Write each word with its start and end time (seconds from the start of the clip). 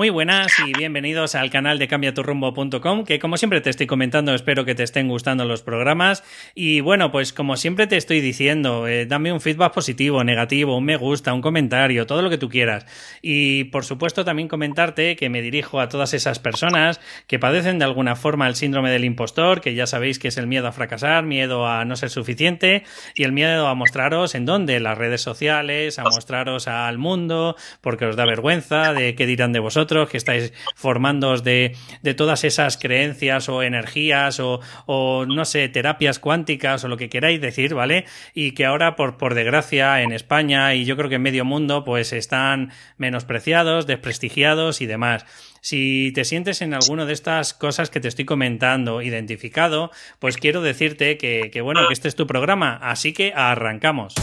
Muy 0.00 0.08
buenas 0.08 0.50
y 0.66 0.72
bienvenidos 0.72 1.34
al 1.34 1.50
canal 1.50 1.78
de 1.78 1.86
cambiaturrumbo.com, 1.86 3.04
que 3.04 3.18
como 3.18 3.36
siempre 3.36 3.60
te 3.60 3.68
estoy 3.68 3.86
comentando, 3.86 4.34
espero 4.34 4.64
que 4.64 4.74
te 4.74 4.82
estén 4.82 5.08
gustando 5.08 5.44
los 5.44 5.60
programas. 5.60 6.24
Y 6.54 6.80
bueno, 6.80 7.12
pues 7.12 7.34
como 7.34 7.58
siempre 7.58 7.86
te 7.86 7.98
estoy 7.98 8.22
diciendo, 8.22 8.88
eh, 8.88 9.04
dame 9.04 9.30
un 9.30 9.42
feedback 9.42 9.74
positivo, 9.74 10.24
negativo, 10.24 10.78
un 10.78 10.86
me 10.86 10.96
gusta, 10.96 11.34
un 11.34 11.42
comentario, 11.42 12.06
todo 12.06 12.22
lo 12.22 12.30
que 12.30 12.38
tú 12.38 12.48
quieras. 12.48 12.86
Y 13.20 13.64
por 13.64 13.84
supuesto 13.84 14.24
también 14.24 14.48
comentarte 14.48 15.16
que 15.16 15.28
me 15.28 15.42
dirijo 15.42 15.80
a 15.80 15.90
todas 15.90 16.14
esas 16.14 16.38
personas 16.38 16.98
que 17.26 17.38
padecen 17.38 17.78
de 17.78 17.84
alguna 17.84 18.16
forma 18.16 18.48
el 18.48 18.54
síndrome 18.54 18.90
del 18.90 19.04
impostor, 19.04 19.60
que 19.60 19.74
ya 19.74 19.86
sabéis 19.86 20.18
que 20.18 20.28
es 20.28 20.38
el 20.38 20.46
miedo 20.46 20.66
a 20.66 20.72
fracasar, 20.72 21.24
miedo 21.24 21.68
a 21.68 21.84
no 21.84 21.94
ser 21.94 22.08
suficiente 22.08 22.84
y 23.14 23.24
el 23.24 23.32
miedo 23.32 23.68
a 23.68 23.74
mostraros 23.74 24.34
en 24.34 24.46
dónde, 24.46 24.80
las 24.80 24.96
redes 24.96 25.20
sociales, 25.20 25.98
a 25.98 26.04
mostraros 26.04 26.68
al 26.68 26.96
mundo, 26.96 27.54
porque 27.82 28.06
os 28.06 28.16
da 28.16 28.24
vergüenza 28.24 28.94
de 28.94 29.14
qué 29.14 29.26
dirán 29.26 29.52
de 29.52 29.58
vosotros 29.58 29.89
que 30.08 30.16
estáis 30.16 30.52
formándoos 30.74 31.42
de, 31.44 31.76
todas 32.16 32.44
esas 32.44 32.76
creencias 32.76 33.48
o 33.48 33.62
energías 33.62 34.40
o, 34.40 35.26
no 35.26 35.44
sé, 35.44 35.68
terapias 35.68 36.18
cuánticas 36.18 36.84
o 36.84 36.88
lo 36.88 36.96
que 36.96 37.08
queráis 37.08 37.40
decir, 37.40 37.74
¿vale? 37.74 38.04
Y 38.34 38.52
que 38.52 38.64
ahora, 38.64 38.96
por, 38.96 39.16
por 39.16 39.34
desgracia, 39.34 40.02
en 40.02 40.12
España 40.12 40.74
y 40.74 40.84
yo 40.84 40.96
creo 40.96 41.08
que 41.08 41.16
en 41.16 41.22
medio 41.22 41.44
mundo, 41.44 41.84
pues 41.84 42.12
están 42.12 42.72
menospreciados, 42.96 43.86
desprestigiados 43.86 44.80
y 44.80 44.86
demás. 44.86 45.26
Si 45.60 46.12
te 46.14 46.24
sientes 46.24 46.62
en 46.62 46.72
alguna 46.74 47.04
de 47.04 47.12
estas 47.12 47.52
cosas 47.52 47.90
que 47.90 48.00
te 48.00 48.08
estoy 48.08 48.24
comentando 48.24 49.02
identificado, 49.02 49.90
pues 50.18 50.36
quiero 50.36 50.62
decirte 50.62 51.18
que, 51.18 51.50
que 51.52 51.60
bueno, 51.60 51.86
que 51.86 51.92
este 51.92 52.08
es 52.08 52.16
tu 52.16 52.26
programa, 52.26 52.78
así 52.82 53.12
que 53.12 53.32
arrancamos. 53.34 54.14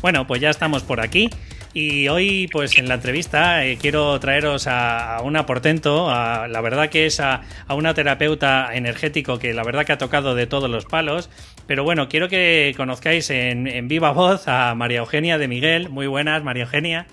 Bueno, 0.00 0.26
pues 0.26 0.40
ya 0.40 0.50
estamos 0.50 0.82
por 0.82 1.00
aquí. 1.00 1.30
Y 1.74 2.08
hoy, 2.08 2.48
pues 2.50 2.78
en 2.78 2.88
la 2.88 2.94
entrevista, 2.94 3.64
eh, 3.64 3.76
quiero 3.80 4.18
traeros 4.20 4.66
a, 4.66 5.20
una 5.22 5.44
portento, 5.44 6.10
a, 6.10 6.48
la 6.48 6.60
verdad 6.60 6.88
que 6.88 7.06
es 7.06 7.20
a, 7.20 7.42
a, 7.66 7.74
una 7.74 7.94
terapeuta 7.94 8.70
energético 8.72 9.38
que 9.38 9.52
la 9.52 9.62
verdad 9.64 9.84
que 9.84 9.92
ha 9.92 9.98
tocado 9.98 10.34
de 10.34 10.46
todos 10.46 10.70
los 10.70 10.86
palos. 10.86 11.28
Pero 11.66 11.84
bueno, 11.84 12.08
quiero 12.08 12.28
que 12.28 12.72
conozcáis 12.76 13.28
en, 13.30 13.66
en 13.66 13.86
viva 13.86 14.12
voz 14.12 14.48
a 14.48 14.74
María 14.74 15.00
Eugenia 15.00 15.36
de 15.36 15.48
Miguel. 15.48 15.90
Muy 15.90 16.06
buenas, 16.06 16.42
María 16.42 16.64
Eugenia. 16.64 17.06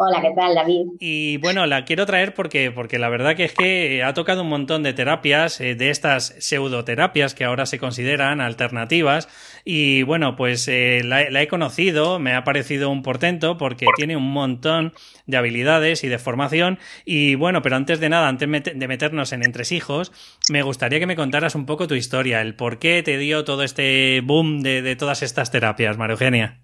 Hola, 0.00 0.22
¿qué 0.22 0.30
tal, 0.30 0.54
David? 0.54 0.92
Y 1.00 1.38
bueno, 1.38 1.66
la 1.66 1.84
quiero 1.84 2.06
traer 2.06 2.32
porque, 2.32 2.70
porque 2.70 3.00
la 3.00 3.08
verdad 3.08 3.34
que 3.34 3.42
es 3.42 3.52
que 3.52 4.04
ha 4.04 4.14
tocado 4.14 4.42
un 4.42 4.48
montón 4.48 4.84
de 4.84 4.92
terapias, 4.92 5.60
eh, 5.60 5.74
de 5.74 5.90
estas 5.90 6.36
pseudoterapias 6.38 7.34
que 7.34 7.44
ahora 7.44 7.66
se 7.66 7.80
consideran 7.80 8.40
alternativas. 8.40 9.28
Y 9.64 10.04
bueno, 10.04 10.36
pues 10.36 10.68
eh, 10.68 11.00
la, 11.04 11.28
la, 11.30 11.42
he 11.42 11.48
conocido, 11.48 12.20
me 12.20 12.36
ha 12.36 12.44
parecido 12.44 12.90
un 12.90 13.02
portento 13.02 13.58
porque 13.58 13.86
tiene 13.96 14.16
un 14.16 14.30
montón 14.30 14.92
de 15.26 15.36
habilidades 15.36 16.04
y 16.04 16.08
de 16.08 16.20
formación. 16.20 16.78
Y 17.04 17.34
bueno, 17.34 17.60
pero 17.60 17.74
antes 17.74 17.98
de 17.98 18.08
nada, 18.08 18.28
antes 18.28 18.48
de 18.48 18.88
meternos 18.88 19.32
en 19.32 19.44
entresijos, 19.44 20.12
me 20.48 20.62
gustaría 20.62 21.00
que 21.00 21.06
me 21.06 21.16
contaras 21.16 21.56
un 21.56 21.66
poco 21.66 21.88
tu 21.88 21.96
historia, 21.96 22.40
el 22.40 22.54
por 22.54 22.78
qué 22.78 23.02
te 23.02 23.18
dio 23.18 23.42
todo 23.42 23.64
este 23.64 24.20
boom 24.20 24.60
de, 24.60 24.80
de 24.80 24.94
todas 24.94 25.24
estas 25.24 25.50
terapias, 25.50 25.98
María 25.98 26.12
Eugenia. 26.12 26.60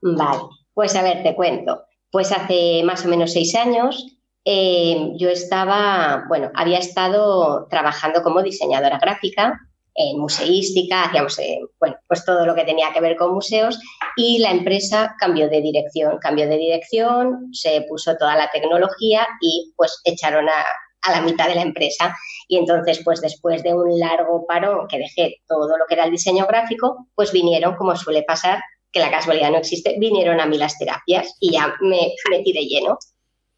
Vale, 0.00 0.42
pues 0.72 0.94
a 0.94 1.02
ver, 1.02 1.24
te 1.24 1.34
cuento. 1.34 1.87
Pues 2.10 2.32
hace 2.32 2.82
más 2.84 3.04
o 3.04 3.08
menos 3.08 3.32
seis 3.32 3.54
años 3.54 4.18
eh, 4.44 5.12
yo 5.16 5.28
estaba, 5.28 6.24
bueno, 6.28 6.50
había 6.54 6.78
estado 6.78 7.66
trabajando 7.68 8.22
como 8.22 8.42
diseñadora 8.42 8.98
gráfica 8.98 9.60
en 9.94 10.18
museística, 10.18 11.04
hacíamos, 11.04 11.38
eh, 11.40 11.58
bueno, 11.80 11.96
pues 12.06 12.24
todo 12.24 12.46
lo 12.46 12.54
que 12.54 12.64
tenía 12.64 12.92
que 12.92 13.00
ver 13.00 13.16
con 13.16 13.34
museos 13.34 13.78
y 14.16 14.38
la 14.38 14.52
empresa 14.52 15.14
cambió 15.18 15.48
de 15.48 15.60
dirección, 15.60 16.18
cambió 16.18 16.48
de 16.48 16.56
dirección, 16.56 17.48
se 17.52 17.84
puso 17.88 18.16
toda 18.16 18.36
la 18.36 18.48
tecnología 18.50 19.26
y 19.40 19.72
pues 19.76 20.00
echaron 20.04 20.48
a, 20.48 20.64
a 21.02 21.12
la 21.12 21.20
mitad 21.20 21.48
de 21.48 21.56
la 21.56 21.62
empresa. 21.62 22.14
Y 22.46 22.56
entonces, 22.56 23.02
pues 23.04 23.20
después 23.20 23.62
de 23.62 23.74
un 23.74 23.98
largo 23.98 24.46
parón 24.46 24.86
que 24.88 24.98
dejé 24.98 25.42
todo 25.46 25.76
lo 25.76 25.84
que 25.86 25.94
era 25.94 26.04
el 26.04 26.10
diseño 26.10 26.46
gráfico, 26.46 27.08
pues 27.14 27.32
vinieron, 27.32 27.76
como 27.76 27.96
suele 27.96 28.22
pasar, 28.22 28.60
que 28.92 29.00
la 29.00 29.10
casualidad 29.10 29.50
no 29.50 29.58
existe, 29.58 29.96
vinieron 29.98 30.40
a 30.40 30.46
mí 30.46 30.58
las 30.58 30.78
terapias 30.78 31.36
y 31.40 31.52
ya 31.52 31.74
me 31.80 32.12
metí 32.30 32.52
de 32.52 32.66
lleno. 32.66 32.98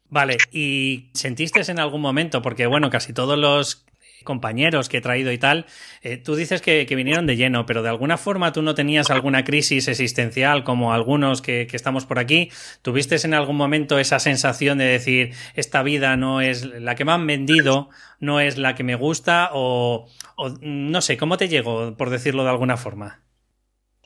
Vale, 0.09 0.37
¿y 0.51 1.09
sentiste 1.13 1.61
en 1.71 1.79
algún 1.79 2.01
momento, 2.01 2.41
porque 2.41 2.67
bueno, 2.67 2.89
casi 2.89 3.13
todos 3.13 3.37
los 3.37 3.85
compañeros 4.23 4.89
que 4.89 4.97
he 4.97 5.01
traído 5.01 5.31
y 5.31 5.37
tal, 5.37 5.65
eh, 6.01 6.17
tú 6.17 6.35
dices 6.35 6.61
que, 6.61 6.85
vinieron 6.85 7.25
de 7.25 7.35
lleno, 7.35 7.65
pero 7.65 7.81
de 7.81 7.89
alguna 7.89 8.17
forma 8.17 8.51
tú 8.51 8.61
no 8.61 8.75
tenías 8.75 9.09
alguna 9.09 9.43
crisis 9.43 9.87
existencial 9.87 10.63
como 10.63 10.93
algunos 10.93 11.41
que, 11.41 11.67
que, 11.67 11.75
estamos 11.75 12.05
por 12.05 12.19
aquí. 12.19 12.51
¿Tuviste 12.81 13.15
en 13.23 13.33
algún 13.33 13.55
momento 13.55 13.99
esa 13.99 14.19
sensación 14.19 14.77
de 14.77 14.85
decir, 14.85 15.33
esta 15.55 15.83
vida 15.83 16.15
no 16.17 16.41
es 16.41 16.65
la 16.65 16.95
que 16.95 17.05
me 17.05 17.11
han 17.11 17.25
vendido, 17.27 17.89
no 18.19 18.39
es 18.39 18.57
la 18.57 18.75
que 18.75 18.83
me 18.83 18.95
gusta 18.95 19.49
o, 19.53 20.07
o 20.35 20.49
no 20.61 21.01
sé, 21.01 21.17
¿cómo 21.17 21.37
te 21.37 21.47
llegó, 21.47 21.95
por 21.95 22.09
decirlo 22.09 22.43
de 22.43 22.49
alguna 22.49 22.77
forma? 22.77 23.21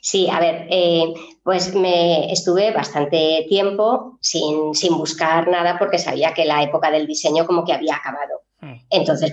Sí, 0.06 0.30
a 0.32 0.40
ver, 0.40 0.68
eh, 0.70 1.16
pues 1.42 1.74
me 1.74 2.32
estuve 2.32 2.70
bastante 2.70 3.44
tiempo 3.50 4.20
sin, 4.22 4.76
sin, 4.76 4.96
buscar 5.00 5.48
nada 5.48 5.80
porque 5.80 5.98
sabía 5.98 6.32
que 6.32 6.46
la 6.46 6.62
época 6.62 6.92
del 6.92 7.08
diseño 7.08 7.48
como 7.48 7.66
que 7.66 7.74
había 7.74 7.96
acabado. 7.96 8.44
Entonces 8.92 9.32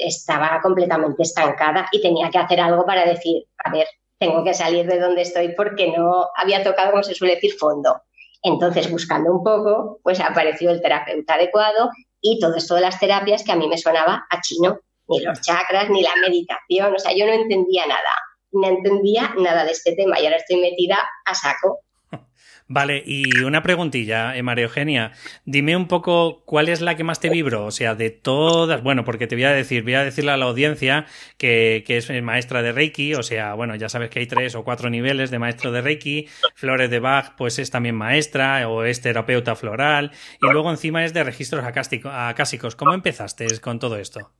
estaba 0.00 0.62
completamente 0.62 1.24
estancada 1.24 1.88
y 1.92 2.00
tenía 2.00 2.30
que 2.30 2.38
hacer 2.38 2.58
algo 2.58 2.86
para 2.86 3.04
decir, 3.04 3.44
a 3.66 3.70
ver, 3.70 3.86
tengo 4.18 4.42
que 4.42 4.54
salir 4.54 4.86
de 4.86 4.98
donde 4.98 5.20
estoy 5.20 5.54
porque 5.54 5.92
no 5.94 6.30
había 6.36 6.64
tocado, 6.64 6.92
como 6.92 7.02
se 7.02 7.14
suele 7.14 7.34
decir, 7.34 7.52
fondo. 7.58 8.00
Entonces, 8.42 8.90
buscando 8.90 9.30
un 9.30 9.44
poco, 9.44 10.00
pues 10.02 10.20
apareció 10.20 10.70
el 10.70 10.80
terapeuta 10.80 11.34
adecuado 11.34 11.90
y 12.22 12.38
todo 12.38 12.56
esto 12.56 12.76
de 12.76 12.80
las 12.80 12.98
terapias 12.98 13.44
que 13.44 13.52
a 13.52 13.56
mí 13.56 13.68
me 13.68 13.76
sonaba 13.76 14.24
a 14.30 14.40
chino, 14.40 14.78
ni 15.06 15.20
los 15.20 15.42
chakras, 15.42 15.90
ni 15.90 16.00
la 16.00 16.16
meditación, 16.22 16.94
o 16.94 16.98
sea, 16.98 17.12
yo 17.14 17.26
no 17.26 17.32
entendía 17.34 17.86
nada 17.86 18.08
no 18.54 18.68
entendía 18.68 19.34
nada 19.38 19.64
de 19.64 19.72
este 19.72 19.94
tema 19.94 20.20
y 20.20 20.24
ahora 20.24 20.38
estoy 20.38 20.60
metida 20.60 20.98
a 21.24 21.34
saco. 21.34 21.80
Vale, 22.66 23.02
y 23.04 23.40
una 23.40 23.62
preguntilla, 23.62 24.36
eh, 24.36 24.42
María 24.42 24.64
Eugenia. 24.64 25.12
Dime 25.44 25.76
un 25.76 25.86
poco 25.86 26.44
cuál 26.46 26.70
es 26.70 26.80
la 26.80 26.96
que 26.96 27.04
más 27.04 27.20
te 27.20 27.28
vibró, 27.28 27.66
o 27.66 27.70
sea, 27.70 27.94
de 27.94 28.08
todas, 28.08 28.82
bueno, 28.82 29.04
porque 29.04 29.26
te 29.26 29.34
voy 29.34 29.44
a 29.44 29.50
decir, 29.50 29.82
voy 29.82 29.94
a 29.94 30.04
decirle 30.04 30.30
a 30.30 30.38
la 30.38 30.46
audiencia 30.46 31.04
que, 31.36 31.84
que 31.86 31.98
es 31.98 32.10
maestra 32.22 32.62
de 32.62 32.72
Reiki, 32.72 33.14
o 33.14 33.22
sea, 33.22 33.52
bueno, 33.52 33.74
ya 33.76 33.90
sabes 33.90 34.08
que 34.08 34.20
hay 34.20 34.26
tres 34.26 34.54
o 34.54 34.64
cuatro 34.64 34.88
niveles 34.88 35.30
de 35.30 35.38
maestro 35.38 35.72
de 35.72 35.82
Reiki. 35.82 36.26
Flores 36.54 36.88
de 36.88 37.00
Bach, 37.00 37.34
pues 37.36 37.58
es 37.58 37.70
también 37.70 37.96
maestra 37.96 38.66
o 38.68 38.84
es 38.84 39.02
terapeuta 39.02 39.56
floral, 39.56 40.12
y 40.40 40.46
luego 40.50 40.70
encima 40.70 41.04
es 41.04 41.12
de 41.12 41.22
registros 41.22 41.64
acásicos. 41.66 42.76
¿Cómo 42.76 42.94
empezaste 42.94 43.46
con 43.60 43.78
todo 43.78 43.98
esto? 43.98 44.32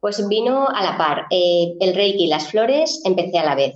Pues 0.00 0.26
vino 0.28 0.68
a 0.68 0.82
la 0.82 0.96
par. 0.96 1.26
Eh, 1.30 1.74
el 1.80 1.94
reiki 1.94 2.24
y 2.24 2.28
las 2.28 2.50
flores 2.50 3.02
empecé 3.04 3.38
a 3.38 3.44
la 3.44 3.54
vez. 3.54 3.74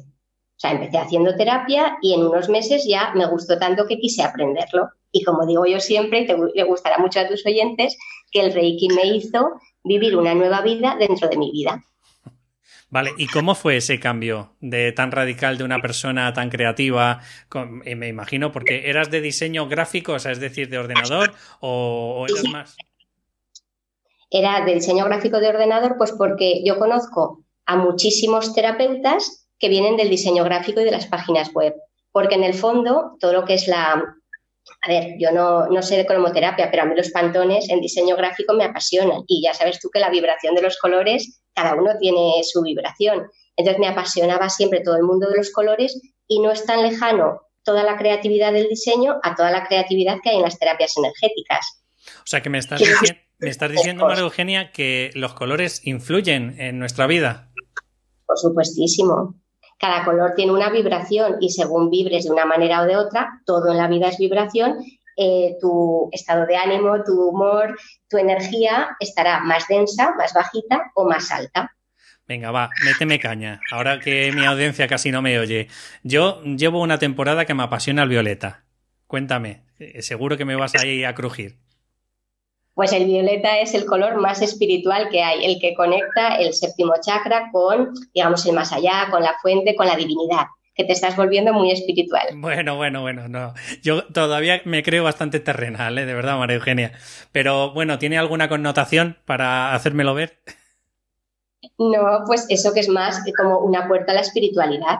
O 0.56 0.60
sea, 0.60 0.72
empecé 0.72 0.98
haciendo 0.98 1.36
terapia 1.36 1.98
y 2.00 2.14
en 2.14 2.22
unos 2.22 2.48
meses 2.48 2.86
ya 2.86 3.12
me 3.14 3.26
gustó 3.26 3.58
tanto 3.58 3.86
que 3.86 3.98
quise 3.98 4.22
aprenderlo. 4.22 4.88
Y 5.12 5.22
como 5.22 5.46
digo 5.46 5.66
yo 5.66 5.80
siempre, 5.80 6.20
y 6.20 6.26
te, 6.26 6.36
le 6.54 6.64
gustará 6.64 6.98
mucho 6.98 7.20
a 7.20 7.28
tus 7.28 7.44
oyentes, 7.44 7.96
que 8.30 8.40
el 8.40 8.52
reiki 8.52 8.88
me 8.88 9.06
hizo 9.06 9.60
vivir 9.82 10.16
una 10.16 10.34
nueva 10.34 10.62
vida 10.62 10.96
dentro 10.98 11.28
de 11.28 11.36
mi 11.36 11.50
vida. 11.52 11.84
Vale, 12.90 13.10
¿y 13.18 13.26
cómo 13.26 13.56
fue 13.56 13.76
ese 13.76 13.98
cambio 13.98 14.54
de 14.60 14.92
tan 14.92 15.10
radical 15.10 15.58
de 15.58 15.64
una 15.64 15.80
persona 15.80 16.32
tan 16.32 16.48
creativa? 16.48 17.20
Con, 17.48 17.82
eh, 17.84 17.96
me 17.96 18.06
imagino, 18.06 18.52
porque 18.52 18.88
eras 18.88 19.10
de 19.10 19.20
diseño 19.20 19.68
gráfico, 19.68 20.12
o 20.12 20.18
sea, 20.20 20.30
es 20.30 20.38
decir, 20.38 20.68
de 20.68 20.78
ordenador, 20.78 21.32
o, 21.60 22.20
o 22.20 22.26
eras 22.26 22.44
más 22.44 22.76
era 24.34 24.64
de 24.64 24.74
diseño 24.74 25.04
gráfico 25.04 25.38
de 25.38 25.48
ordenador, 25.48 25.94
pues 25.96 26.10
porque 26.10 26.60
yo 26.64 26.76
conozco 26.76 27.44
a 27.66 27.76
muchísimos 27.76 28.52
terapeutas 28.52 29.46
que 29.60 29.68
vienen 29.68 29.96
del 29.96 30.10
diseño 30.10 30.42
gráfico 30.42 30.80
y 30.80 30.84
de 30.84 30.90
las 30.90 31.06
páginas 31.06 31.52
web, 31.54 31.72
porque 32.10 32.34
en 32.34 32.42
el 32.42 32.52
fondo 32.52 33.16
todo 33.20 33.32
lo 33.32 33.44
que 33.44 33.54
es 33.54 33.68
la... 33.68 34.04
A 34.82 34.88
ver, 34.88 35.14
yo 35.20 35.30
no, 35.30 35.68
no 35.68 35.82
sé 35.82 35.96
de 35.96 36.06
cromoterapia, 36.06 36.68
pero 36.70 36.82
a 36.82 36.86
mí 36.86 36.96
los 36.96 37.10
pantones 37.10 37.68
en 37.70 37.80
diseño 37.80 38.16
gráfico 38.16 38.54
me 38.54 38.64
apasionan 38.64 39.22
y 39.28 39.40
ya 39.40 39.54
sabes 39.54 39.78
tú 39.78 39.88
que 39.88 40.00
la 40.00 40.10
vibración 40.10 40.56
de 40.56 40.62
los 40.62 40.78
colores, 40.78 41.40
cada 41.54 41.76
uno 41.76 41.92
tiene 42.00 42.42
su 42.42 42.60
vibración. 42.62 43.30
Entonces 43.56 43.78
me 43.78 43.86
apasionaba 43.86 44.48
siempre 44.48 44.80
todo 44.80 44.96
el 44.96 45.04
mundo 45.04 45.28
de 45.28 45.36
los 45.36 45.52
colores 45.52 46.00
y 46.26 46.40
no 46.40 46.50
es 46.50 46.64
tan 46.66 46.82
lejano 46.82 47.42
toda 47.62 47.84
la 47.84 47.96
creatividad 47.96 48.52
del 48.52 48.68
diseño 48.68 49.20
a 49.22 49.36
toda 49.36 49.52
la 49.52 49.64
creatividad 49.66 50.18
que 50.22 50.30
hay 50.30 50.36
en 50.36 50.42
las 50.42 50.58
terapias 50.58 50.96
energéticas. 50.96 51.84
O 52.18 52.26
sea 52.26 52.42
que 52.42 52.50
me 52.50 52.58
estás 52.58 52.80
diciendo, 52.80 53.20
me 53.44 53.50
estás 53.50 53.70
diciendo, 53.70 54.06
María 54.06 54.22
Eugenia, 54.22 54.72
que 54.72 55.10
los 55.14 55.34
colores 55.34 55.86
influyen 55.86 56.56
en 56.58 56.78
nuestra 56.78 57.06
vida. 57.06 57.50
Por 58.26 58.38
supuestísimo. 58.38 59.34
Cada 59.78 60.04
color 60.04 60.32
tiene 60.34 60.52
una 60.52 60.70
vibración 60.70 61.36
y 61.40 61.50
según 61.50 61.90
vibres 61.90 62.24
de 62.24 62.30
una 62.30 62.46
manera 62.46 62.82
o 62.82 62.86
de 62.86 62.96
otra, 62.96 63.42
todo 63.44 63.72
en 63.72 63.78
la 63.78 63.88
vida 63.88 64.08
es 64.08 64.18
vibración. 64.18 64.78
Eh, 65.16 65.56
tu 65.60 66.08
estado 66.12 66.46
de 66.46 66.56
ánimo, 66.56 67.02
tu 67.04 67.28
humor, 67.28 67.76
tu 68.08 68.16
energía 68.16 68.96
estará 68.98 69.40
más 69.40 69.68
densa, 69.68 70.14
más 70.16 70.32
bajita 70.32 70.90
o 70.94 71.04
más 71.04 71.30
alta. 71.30 71.74
Venga, 72.26 72.50
va, 72.50 72.70
méteme 72.84 73.18
caña. 73.18 73.60
Ahora 73.70 74.00
que 74.00 74.32
mi 74.32 74.46
audiencia 74.46 74.88
casi 74.88 75.10
no 75.10 75.20
me 75.20 75.38
oye. 75.38 75.68
Yo 76.02 76.42
llevo 76.42 76.80
una 76.80 76.98
temporada 76.98 77.44
que 77.44 77.54
me 77.54 77.62
apasiona 77.62 78.04
el 78.04 78.08
violeta. 78.08 78.64
Cuéntame, 79.06 79.64
eh, 79.78 80.02
seguro 80.02 80.36
que 80.36 80.44
me 80.44 80.56
vas 80.56 80.74
ahí 80.74 81.04
a 81.04 81.14
crujir. 81.14 81.58
Pues 82.74 82.92
el 82.92 83.06
violeta 83.06 83.60
es 83.60 83.74
el 83.74 83.86
color 83.86 84.20
más 84.20 84.42
espiritual 84.42 85.08
que 85.08 85.22
hay, 85.22 85.44
el 85.44 85.60
que 85.60 85.74
conecta 85.74 86.36
el 86.36 86.52
séptimo 86.52 86.94
chakra 87.00 87.50
con, 87.52 87.94
digamos, 88.12 88.44
el 88.46 88.54
más 88.54 88.72
allá, 88.72 89.08
con 89.10 89.22
la 89.22 89.34
fuente, 89.40 89.76
con 89.76 89.86
la 89.86 89.96
divinidad 89.96 90.46
que 90.74 90.84
te 90.84 90.92
estás 90.92 91.16
volviendo 91.16 91.52
muy 91.52 91.70
espiritual. 91.70 92.26
Bueno, 92.34 92.76
bueno, 92.76 93.00
bueno, 93.00 93.28
no. 93.28 93.54
Yo 93.82 94.04
todavía 94.06 94.60
me 94.64 94.82
creo 94.82 95.04
bastante 95.04 95.38
terrenal, 95.40 95.96
¿eh? 95.98 96.04
de 96.04 96.14
verdad, 96.14 96.36
María 96.36 96.56
Eugenia. 96.56 96.92
Pero 97.30 97.72
bueno, 97.72 97.98
¿tiene 97.98 98.18
alguna 98.18 98.48
connotación 98.48 99.18
para 99.24 99.74
hacérmelo 99.74 100.14
ver? 100.14 100.40
No, 101.78 102.24
pues 102.26 102.46
eso 102.48 102.74
que 102.74 102.80
es 102.80 102.88
más 102.88 103.22
como 103.36 103.60
una 103.60 103.86
puerta 103.86 104.12
a 104.12 104.16
la 104.16 104.20
espiritualidad. 104.20 104.98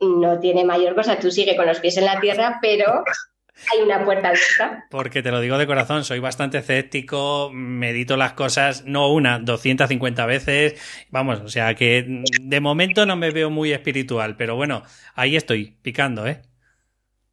No 0.00 0.38
tiene 0.38 0.64
mayor 0.64 0.94
cosa, 0.94 1.18
tú 1.18 1.30
sigue 1.30 1.56
con 1.56 1.66
los 1.66 1.80
pies 1.80 1.96
en 1.96 2.04
la 2.04 2.20
tierra, 2.20 2.58
pero 2.62 3.04
hay 3.72 3.82
una 3.82 4.04
puerta 4.04 4.28
abierta. 4.28 4.86
Porque 4.90 5.22
te 5.22 5.30
lo 5.30 5.40
digo 5.40 5.58
de 5.58 5.66
corazón, 5.66 6.04
soy 6.04 6.18
bastante 6.18 6.58
escéptico, 6.58 7.50
medito 7.52 8.16
las 8.16 8.32
cosas 8.32 8.84
no 8.84 9.12
una, 9.12 9.38
250 9.38 10.26
veces. 10.26 11.06
Vamos, 11.10 11.40
o 11.40 11.48
sea 11.48 11.74
que 11.74 12.24
de 12.40 12.60
momento 12.60 13.06
no 13.06 13.16
me 13.16 13.30
veo 13.30 13.50
muy 13.50 13.72
espiritual, 13.72 14.36
pero 14.36 14.56
bueno, 14.56 14.82
ahí 15.14 15.36
estoy, 15.36 15.76
picando, 15.82 16.26
¿eh? 16.26 16.42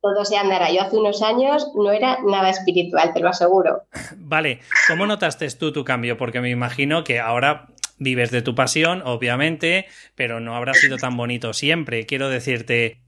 Todo 0.01 0.23
se 0.25 0.37
andará. 0.37 0.71
Yo 0.71 0.81
hace 0.81 0.95
unos 0.95 1.21
años 1.21 1.71
no 1.75 1.91
era 1.91 2.19
nada 2.23 2.49
espiritual, 2.49 3.13
te 3.13 3.19
lo 3.19 3.29
aseguro. 3.29 3.83
Vale, 4.17 4.59
¿cómo 4.87 5.05
notaste 5.05 5.49
tú 5.51 5.71
tu 5.71 5.83
cambio? 5.83 6.17
Porque 6.17 6.39
me 6.39 6.49
imagino 6.49 7.03
que 7.03 7.19
ahora 7.19 7.67
vives 7.97 8.31
de 8.31 8.41
tu 8.41 8.55
pasión, 8.55 9.01
obviamente, 9.05 9.87
pero 10.15 10.39
no 10.39 10.55
habrá 10.55 10.73
sido 10.73 10.97
tan 10.97 11.17
bonito 11.17 11.53
siempre. 11.53 12.05
Quiero 12.05 12.29
decirte, 12.29 13.01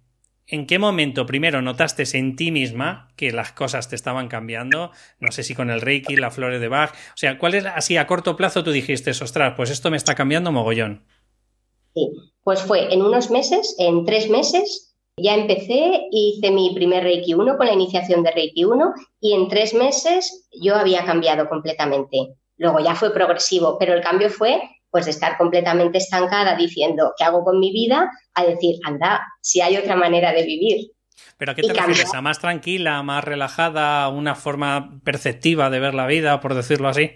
¿En 0.52 0.66
qué 0.66 0.80
momento 0.80 1.28
primero 1.28 1.62
notaste 1.62 2.06
en 2.18 2.36
ti 2.36 2.50
misma 2.50 3.10
que 3.16 3.32
las 3.32 3.52
cosas 3.52 3.88
te 3.88 3.96
estaban 3.96 4.28
cambiando? 4.28 4.90
No 5.20 5.32
sé 5.32 5.44
si 5.44 5.54
con 5.54 5.70
el 5.70 5.80
Reiki, 5.80 6.16
la 6.16 6.32
flores 6.32 6.60
de 6.60 6.68
Bach. 6.68 6.92
O 6.92 7.18
sea, 7.18 7.38
¿cuál 7.38 7.54
es 7.54 7.68
así 7.68 7.98
a 7.98 8.08
corto 8.08 8.36
plazo 8.36 8.64
tú 8.64 8.72
dijiste, 8.72 9.12
ostras, 9.12 9.54
pues 9.56 9.70
esto 9.70 9.92
me 9.92 9.98
está 9.98 10.16
cambiando 10.16 10.52
mogollón? 10.52 11.06
Sí, 11.94 12.10
pues 12.44 12.64
fue 12.64 12.92
en 12.92 13.04
unos 13.04 13.30
meses, 13.30 13.76
en 13.78 14.06
tres 14.06 14.28
meses, 14.28 14.96
ya 15.18 15.36
empecé, 15.36 16.08
hice 16.12 16.50
mi 16.50 16.74
primer 16.74 17.04
Reiki 17.04 17.36
1 17.36 17.56
con 17.56 17.68
la 17.68 17.74
iniciación 17.74 18.24
de 18.24 18.32
Reiki 18.32 18.64
1 18.64 18.94
y 19.22 19.36
en 19.36 19.50
tres 19.50 19.76
meses 19.76 20.48
yo 20.60 20.76
había 20.76 21.06
cambiado 21.06 21.48
completamente. 21.48 22.34
Luego 22.58 22.80
ya 22.80 22.96
fue 22.96 23.14
progresivo, 23.14 23.78
pero 23.78 23.94
el 23.94 24.02
cambio 24.02 24.32
fue 24.32 24.60
pues 24.92 25.06
de 25.06 25.12
estar 25.12 25.38
completamente 25.38 25.98
estancada 25.98 26.56
diciendo 26.56 27.14
qué 27.18 27.24
hago 27.24 27.44
con 27.44 27.60
mi 27.60 27.72
vida, 27.72 28.12
a 28.34 28.44
decir, 28.44 28.76
anda, 28.86 29.22
si 29.42 29.62
hay 29.62 29.78
otra 29.78 29.96
manera 29.96 30.34
de 30.34 30.44
vivir. 30.44 30.92
¿Pero 31.38 31.52
a 31.52 31.56
qué 31.56 31.62
te 31.62 31.74
refieres? 31.74 32.14
¿A 32.14 32.22
más 32.22 32.40
tranquila, 32.40 33.02
más 33.04 33.24
relajada, 33.24 34.08
una 34.10 34.36
forma 34.36 35.00
perceptiva 35.04 35.70
de 35.70 35.80
ver 35.80 35.94
la 35.94 36.08
vida, 36.08 36.40
por 36.40 36.54
decirlo 36.54 36.90
así? 36.90 37.12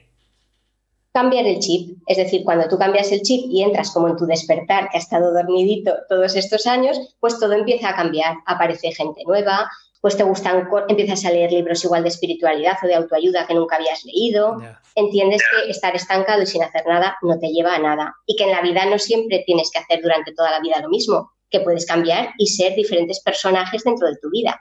Cambiar 1.13 1.45
el 1.45 1.59
chip. 1.59 1.97
Es 2.07 2.17
decir, 2.17 2.43
cuando 2.43 2.67
tú 2.67 2.77
cambias 2.77 3.11
el 3.11 3.21
chip 3.21 3.45
y 3.49 3.63
entras 3.63 3.91
como 3.91 4.07
en 4.07 4.17
tu 4.17 4.25
despertar, 4.25 4.89
que 4.89 4.97
ha 4.97 4.99
estado 4.99 5.33
dormidito 5.33 5.93
todos 6.09 6.35
estos 6.35 6.65
años, 6.65 6.99
pues 7.19 7.39
todo 7.39 7.53
empieza 7.53 7.89
a 7.89 7.95
cambiar. 7.95 8.37
Aparece 8.45 8.91
gente 8.91 9.21
nueva, 9.25 9.69
pues 10.03 10.17
te 10.17 10.23
gustan, 10.23 10.67
empiezas 10.89 11.23
a 11.23 11.31
leer 11.31 11.49
libros 11.49 11.81
igual 11.85 12.03
de 12.03 12.09
espiritualidad 12.09 12.75
o 12.83 12.87
de 12.87 12.95
autoayuda 12.95 13.47
que 13.47 13.53
nunca 13.53 13.77
habías 13.77 14.03
leído, 14.03 14.57
entiendes 14.95 15.41
que 15.49 15.71
estar 15.71 15.95
estancado 15.95 16.41
y 16.41 16.45
sin 16.45 16.61
hacer 16.61 16.85
nada 16.85 17.15
no 17.21 17.39
te 17.39 17.47
lleva 17.47 17.73
a 17.73 17.79
nada 17.79 18.13
y 18.25 18.35
que 18.35 18.43
en 18.43 18.51
la 18.51 18.61
vida 18.61 18.85
no 18.85 18.99
siempre 18.99 19.43
tienes 19.45 19.71
que 19.71 19.79
hacer 19.79 20.01
durante 20.01 20.33
toda 20.33 20.51
la 20.51 20.59
vida 20.59 20.81
lo 20.81 20.89
mismo, 20.89 21.31
que 21.49 21.61
puedes 21.61 21.85
cambiar 21.85 22.33
y 22.37 22.47
ser 22.47 22.75
diferentes 22.75 23.21
personajes 23.21 23.85
dentro 23.85 24.09
de 24.09 24.17
tu 24.21 24.29
vida 24.29 24.59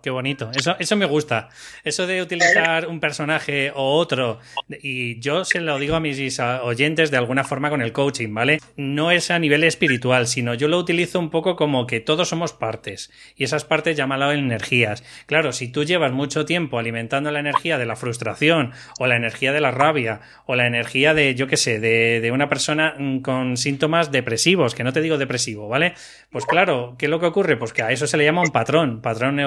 qué 0.00 0.10
bonito. 0.10 0.50
Eso, 0.54 0.76
eso 0.78 0.96
me 0.96 1.06
gusta. 1.06 1.48
Eso 1.82 2.06
de 2.06 2.22
utilizar 2.22 2.86
un 2.86 3.00
personaje 3.00 3.70
o 3.74 3.96
otro, 3.96 4.38
y 4.82 5.18
yo 5.20 5.44
se 5.44 5.60
lo 5.60 5.78
digo 5.78 5.96
a 5.96 6.00
mis 6.00 6.40
oyentes 6.40 7.10
de 7.10 7.16
alguna 7.16 7.44
forma 7.44 7.70
con 7.70 7.82
el 7.82 7.92
coaching, 7.92 8.32
¿vale? 8.32 8.60
No 8.76 9.10
es 9.10 9.30
a 9.30 9.38
nivel 9.38 9.64
espiritual, 9.64 10.26
sino 10.26 10.54
yo 10.54 10.68
lo 10.68 10.78
utilizo 10.78 11.18
un 11.18 11.30
poco 11.30 11.56
como 11.56 11.86
que 11.86 12.00
todos 12.00 12.28
somos 12.28 12.52
partes. 12.52 13.10
Y 13.36 13.44
esas 13.44 13.64
partes 13.64 13.96
llámalo 13.96 14.32
energías. 14.32 15.04
Claro, 15.26 15.52
si 15.52 15.68
tú 15.68 15.84
llevas 15.84 16.12
mucho 16.12 16.44
tiempo 16.44 16.78
alimentando 16.78 17.30
la 17.30 17.40
energía 17.40 17.78
de 17.78 17.86
la 17.86 17.96
frustración, 17.96 18.72
o 18.98 19.06
la 19.06 19.16
energía 19.16 19.52
de 19.52 19.60
la 19.60 19.70
rabia, 19.70 20.20
o 20.46 20.54
la 20.54 20.66
energía 20.66 21.14
de, 21.14 21.34
yo 21.34 21.46
qué 21.46 21.56
sé, 21.56 21.80
de, 21.80 22.20
de 22.20 22.30
una 22.32 22.48
persona 22.48 22.94
mm, 22.98 23.18
con 23.18 23.56
síntomas 23.56 24.10
depresivos, 24.10 24.74
que 24.74 24.84
no 24.84 24.92
te 24.92 25.00
digo 25.00 25.18
depresivo, 25.18 25.68
¿vale? 25.68 25.94
Pues 26.30 26.46
claro, 26.46 26.94
¿qué 26.98 27.06
es 27.06 27.10
lo 27.10 27.20
que 27.20 27.26
ocurre? 27.26 27.56
Pues 27.56 27.72
que 27.72 27.82
a 27.82 27.90
eso 27.90 28.06
se 28.06 28.16
le 28.16 28.24
llama 28.24 28.42
un 28.42 28.50
patrón, 28.50 29.00
patrón 29.00 29.38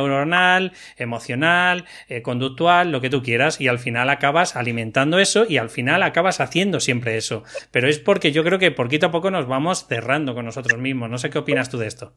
emocional, 0.98 1.86
eh, 2.08 2.22
conductual, 2.22 2.92
lo 2.92 3.02
que 3.02 3.10
tú 3.10 3.22
quieras, 3.22 3.62
y 3.62 3.68
al 3.68 3.80
final 3.80 4.10
acabas 4.10 4.56
alimentando 4.56 5.19
eso 5.19 5.46
y 5.48 5.58
al 5.58 5.69
final 5.69 6.04
acabas 6.04 6.40
haciendo 6.40 6.80
siempre 6.80 7.18
eso. 7.18 7.44
Pero 7.72 7.90
es 7.90 8.00
porque 8.00 8.31
yo 8.31 8.44
creo 8.44 8.60
que 8.60 8.72
poquito 8.72 9.08
a 9.08 9.12
poco 9.12 9.31
nos 9.31 9.48
vamos 9.48 9.86
cerrando 9.88 10.34
con 10.34 10.46
nosotros 10.46 10.80
mismos. 10.80 11.10
No 11.10 11.18
sé 11.18 11.30
qué 11.30 11.40
opinas 11.40 11.69
tú 11.69 11.78
de 11.78 11.88
esto. 11.88 12.14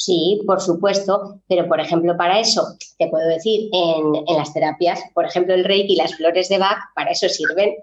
Sí, 0.00 0.40
por 0.46 0.60
supuesto, 0.60 1.40
pero 1.48 1.66
por 1.66 1.80
ejemplo, 1.80 2.16
para 2.16 2.38
eso 2.38 2.62
te 2.98 3.08
puedo 3.08 3.26
decir 3.26 3.68
en, 3.72 4.36
las 4.36 4.54
terapias, 4.54 5.00
por 5.12 5.26
ejemplo, 5.26 5.54
el 5.54 5.64
Reiki 5.64 5.94
y 5.94 5.96
las 5.96 6.14
flores 6.14 6.48
de 6.48 6.58
Bach, 6.58 6.78
para 6.94 7.10
eso 7.10 7.28
sirven. 7.28 7.74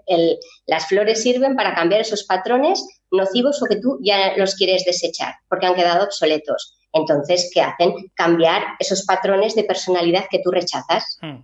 las 0.66 0.86
flores 0.86 1.22
sirven 1.22 1.56
para 1.56 1.74
cambiar 1.74 2.00
esos 2.00 2.24
patrones 2.24 2.82
nocivos 3.10 3.62
o 3.62 3.66
que 3.66 3.76
tú 3.76 3.98
ya 4.02 4.34
los 4.34 4.54
quieres 4.54 4.86
desechar, 4.86 5.34
porque 5.50 5.66
han 5.66 5.74
quedado 5.74 6.06
obsoletos. 6.06 6.78
Entonces, 6.96 7.50
¿qué 7.52 7.60
hacen? 7.60 7.92
Cambiar 8.14 8.62
esos 8.78 9.04
patrones 9.04 9.54
de 9.54 9.64
personalidad 9.64 10.26
que 10.30 10.40
tú 10.42 10.50
rechazas. 10.50 11.18
Hmm. 11.20 11.42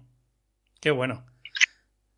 Qué 0.81 0.91
bueno. 0.91 1.25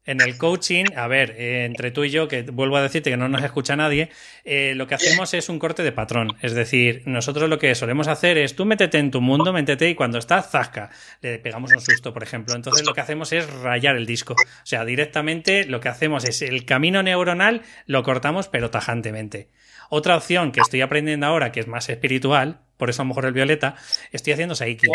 En 0.07 0.21
el 0.21 0.37
coaching, 0.37 0.85
a 0.97 1.09
ver, 1.09 1.35
eh, 1.39 1.65
entre 1.65 1.91
tú 1.91 2.05
y 2.05 2.11
yo, 2.11 2.29
que 2.29 2.43
vuelvo 2.43 2.77
a 2.77 2.83
decirte 2.83 3.09
que 3.09 3.17
no 3.17 3.29
nos 3.29 3.43
escucha 3.43 3.75
nadie, 3.75 4.11
eh, 4.45 4.75
lo 4.77 4.87
que 4.87 4.95
hacemos 4.95 5.33
es 5.33 5.49
un 5.49 5.59
corte 5.59 5.83
de 5.83 5.93
patrón. 5.93 6.37
Es 6.43 6.53
decir, 6.53 7.03
nosotros 7.07 7.49
lo 7.49 7.59
que 7.59 7.75
solemos 7.75 8.07
hacer 8.09 8.37
es 8.37 8.55
tú 8.55 8.67
métete 8.67 8.99
en 8.99 9.11
tu 9.11 9.23
mundo, 9.23 9.51
métete 9.55 9.89
y 9.89 9.95
cuando 9.95 10.19
estás, 10.19 10.51
zasca, 10.51 10.91
le 11.23 11.39
pegamos 11.39 11.73
un 11.73 11.81
susto, 11.81 12.13
por 12.13 12.23
ejemplo. 12.23 12.55
Entonces 12.55 12.87
lo 12.87 12.93
que 12.93 13.01
hacemos 13.01 13.33
es 13.33 13.51
rayar 13.51 13.97
el 13.97 14.05
disco. 14.05 14.35
O 14.35 14.67
sea, 14.67 14.85
directamente 14.85 15.65
lo 15.65 15.81
que 15.81 15.89
hacemos 15.89 16.25
es 16.25 16.43
el 16.43 16.67
camino 16.67 17.03
neuronal 17.03 17.63
lo 17.87 18.03
cortamos, 18.03 18.49
pero 18.49 18.71
tajantemente. 18.71 19.49
Otra 19.91 20.17
opción 20.17 20.53
que 20.53 20.61
estoy 20.61 20.81
aprendiendo 20.81 21.27
ahora, 21.27 21.53
que 21.53 21.61
es 21.61 21.67
más 21.67 21.89
espiritual, 21.89 22.61
por 22.77 22.91
eso 22.91 23.03
a 23.03 23.05
lo 23.05 23.09
mejor 23.09 23.27
el 23.27 23.33
violeta, 23.33 23.77
estoy 24.13 24.33
haciendo 24.33 24.55
Saiki. 24.55 24.89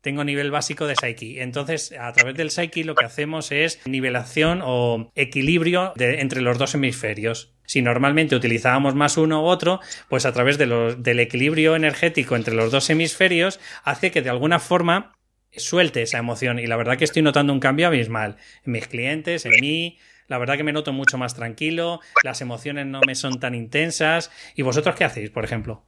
Tengo 0.00 0.24
nivel 0.24 0.50
básico 0.50 0.86
de 0.86 0.96
Saiki. 0.96 1.38
Entonces, 1.38 1.92
a 1.92 2.12
través 2.12 2.34
del 2.34 2.50
Saiki 2.50 2.82
lo 2.82 2.96
que 2.96 3.04
hacemos 3.04 3.52
es 3.52 3.80
nivelación 3.86 4.60
o 4.64 5.12
equilibrio 5.14 5.92
entre 5.96 6.40
los 6.40 6.58
dos 6.58 6.74
hemisferios. 6.74 7.54
Si 7.66 7.82
normalmente 7.82 8.34
utilizábamos 8.34 8.96
más 8.96 9.16
uno 9.16 9.42
u 9.42 9.46
otro, 9.46 9.80
pues 10.08 10.26
a 10.26 10.32
través 10.32 10.58
del 10.58 11.20
equilibrio 11.20 11.76
energético 11.76 12.34
entre 12.34 12.54
los 12.54 12.72
dos 12.72 12.90
hemisferios 12.90 13.60
hace 13.84 14.10
que 14.10 14.22
de 14.22 14.30
alguna 14.30 14.58
forma 14.58 15.12
suelte 15.52 16.02
esa 16.02 16.18
emoción. 16.18 16.58
Y 16.58 16.66
la 16.66 16.76
verdad 16.76 16.98
que 16.98 17.04
estoy 17.04 17.22
notando 17.22 17.52
un 17.52 17.60
cambio 17.60 17.86
abismal 17.86 18.38
en 18.66 18.72
mis 18.72 18.88
clientes, 18.88 19.46
en 19.46 19.52
mí, 19.60 19.98
la 20.32 20.38
verdad 20.38 20.56
que 20.56 20.64
me 20.64 20.72
noto 20.72 20.94
mucho 20.94 21.18
más 21.18 21.34
tranquilo, 21.34 22.00
las 22.24 22.40
emociones 22.40 22.86
no 22.86 23.02
me 23.06 23.14
son 23.14 23.38
tan 23.38 23.54
intensas. 23.54 24.30
¿Y 24.54 24.62
vosotros 24.62 24.94
qué 24.96 25.04
hacéis, 25.04 25.28
por 25.28 25.44
ejemplo? 25.44 25.82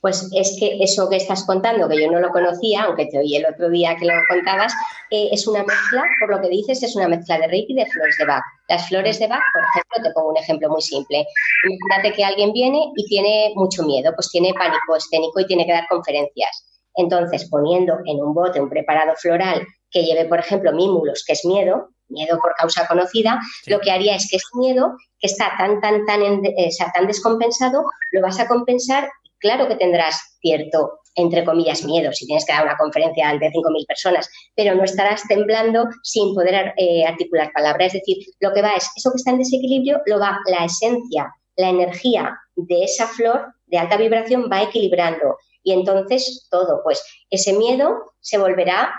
Pues 0.00 0.30
es 0.32 0.56
que 0.60 0.78
eso 0.80 1.10
que 1.10 1.16
estás 1.16 1.44
contando, 1.44 1.88
que 1.88 2.00
yo 2.00 2.08
no 2.08 2.20
lo 2.20 2.28
conocía, 2.28 2.84
aunque 2.84 3.06
te 3.06 3.18
oí 3.18 3.34
el 3.34 3.44
otro 3.46 3.70
día 3.70 3.96
que 3.96 4.04
lo 4.04 4.12
contabas, 4.28 4.72
eh, 5.10 5.28
es 5.32 5.48
una 5.48 5.64
mezcla, 5.64 6.04
por 6.20 6.30
lo 6.30 6.40
que 6.40 6.50
dices, 6.50 6.84
es 6.84 6.94
una 6.94 7.08
mezcla 7.08 7.36
de 7.36 7.48
Reiki 7.48 7.72
y 7.72 7.74
de 7.74 7.86
flores 7.86 8.16
de 8.16 8.26
Bach. 8.26 8.44
Las 8.68 8.88
flores 8.88 9.18
de 9.18 9.26
Bach, 9.26 9.42
por 9.52 9.62
ejemplo, 9.64 10.08
te 10.08 10.14
pongo 10.14 10.30
un 10.30 10.36
ejemplo 10.36 10.70
muy 10.70 10.82
simple. 10.82 11.26
Imagínate 11.68 12.14
que 12.14 12.24
alguien 12.24 12.52
viene 12.52 12.92
y 12.94 13.04
tiene 13.06 13.54
mucho 13.56 13.82
miedo, 13.82 14.12
pues 14.14 14.30
tiene 14.30 14.54
pánico 14.54 14.94
escénico 14.94 15.40
y 15.40 15.46
tiene 15.46 15.66
que 15.66 15.72
dar 15.72 15.88
conferencias. 15.88 16.64
Entonces, 16.94 17.48
poniendo 17.50 17.94
en 18.06 18.22
un 18.22 18.34
bote 18.34 18.60
un 18.60 18.70
preparado 18.70 19.14
floral 19.16 19.66
que 19.90 20.04
lleve, 20.04 20.26
por 20.26 20.38
ejemplo, 20.38 20.72
mímulos, 20.72 21.24
que 21.26 21.32
es 21.32 21.44
miedo, 21.44 21.88
miedo 22.14 22.38
por 22.40 22.54
causa 22.54 22.86
conocida, 22.86 23.40
lo 23.66 23.80
que 23.80 23.90
haría 23.90 24.16
es 24.16 24.28
que 24.30 24.36
ese 24.36 24.46
miedo 24.54 24.96
que 25.18 25.26
está 25.26 25.52
tan, 25.58 25.80
tan, 25.80 26.06
tan, 26.06 26.22
eh, 26.22 26.70
tan 26.94 27.06
descompensado, 27.06 27.84
lo 28.12 28.22
vas 28.22 28.40
a 28.40 28.48
compensar. 28.48 29.10
Claro 29.38 29.68
que 29.68 29.76
tendrás 29.76 30.38
cierto, 30.40 31.00
entre 31.14 31.44
comillas, 31.44 31.84
miedo 31.84 32.12
si 32.12 32.26
tienes 32.26 32.46
que 32.46 32.52
dar 32.52 32.64
una 32.64 32.76
conferencia 32.76 33.28
ante 33.28 33.50
5.000 33.50 33.86
personas, 33.86 34.30
pero 34.54 34.74
no 34.74 34.84
estarás 34.84 35.22
temblando 35.28 35.86
sin 36.02 36.34
poder 36.34 36.72
eh, 36.76 37.04
articular 37.04 37.52
palabras. 37.52 37.88
Es 37.94 38.00
decir, 38.00 38.24
lo 38.40 38.52
que 38.52 38.62
va 38.62 38.74
es, 38.74 38.88
eso 38.96 39.10
que 39.10 39.16
está 39.16 39.32
en 39.32 39.38
desequilibrio, 39.38 40.00
lo 40.06 40.18
va 40.18 40.38
la 40.46 40.64
esencia, 40.64 41.30
la 41.56 41.68
energía 41.68 42.38
de 42.56 42.84
esa 42.84 43.06
flor 43.06 43.54
de 43.66 43.78
alta 43.78 43.96
vibración 43.96 44.48
va 44.50 44.62
equilibrando. 44.62 45.36
Y 45.62 45.72
entonces 45.72 46.46
todo, 46.50 46.82
pues 46.84 47.02
ese 47.30 47.54
miedo 47.54 48.12
se 48.20 48.38
volverá 48.38 48.94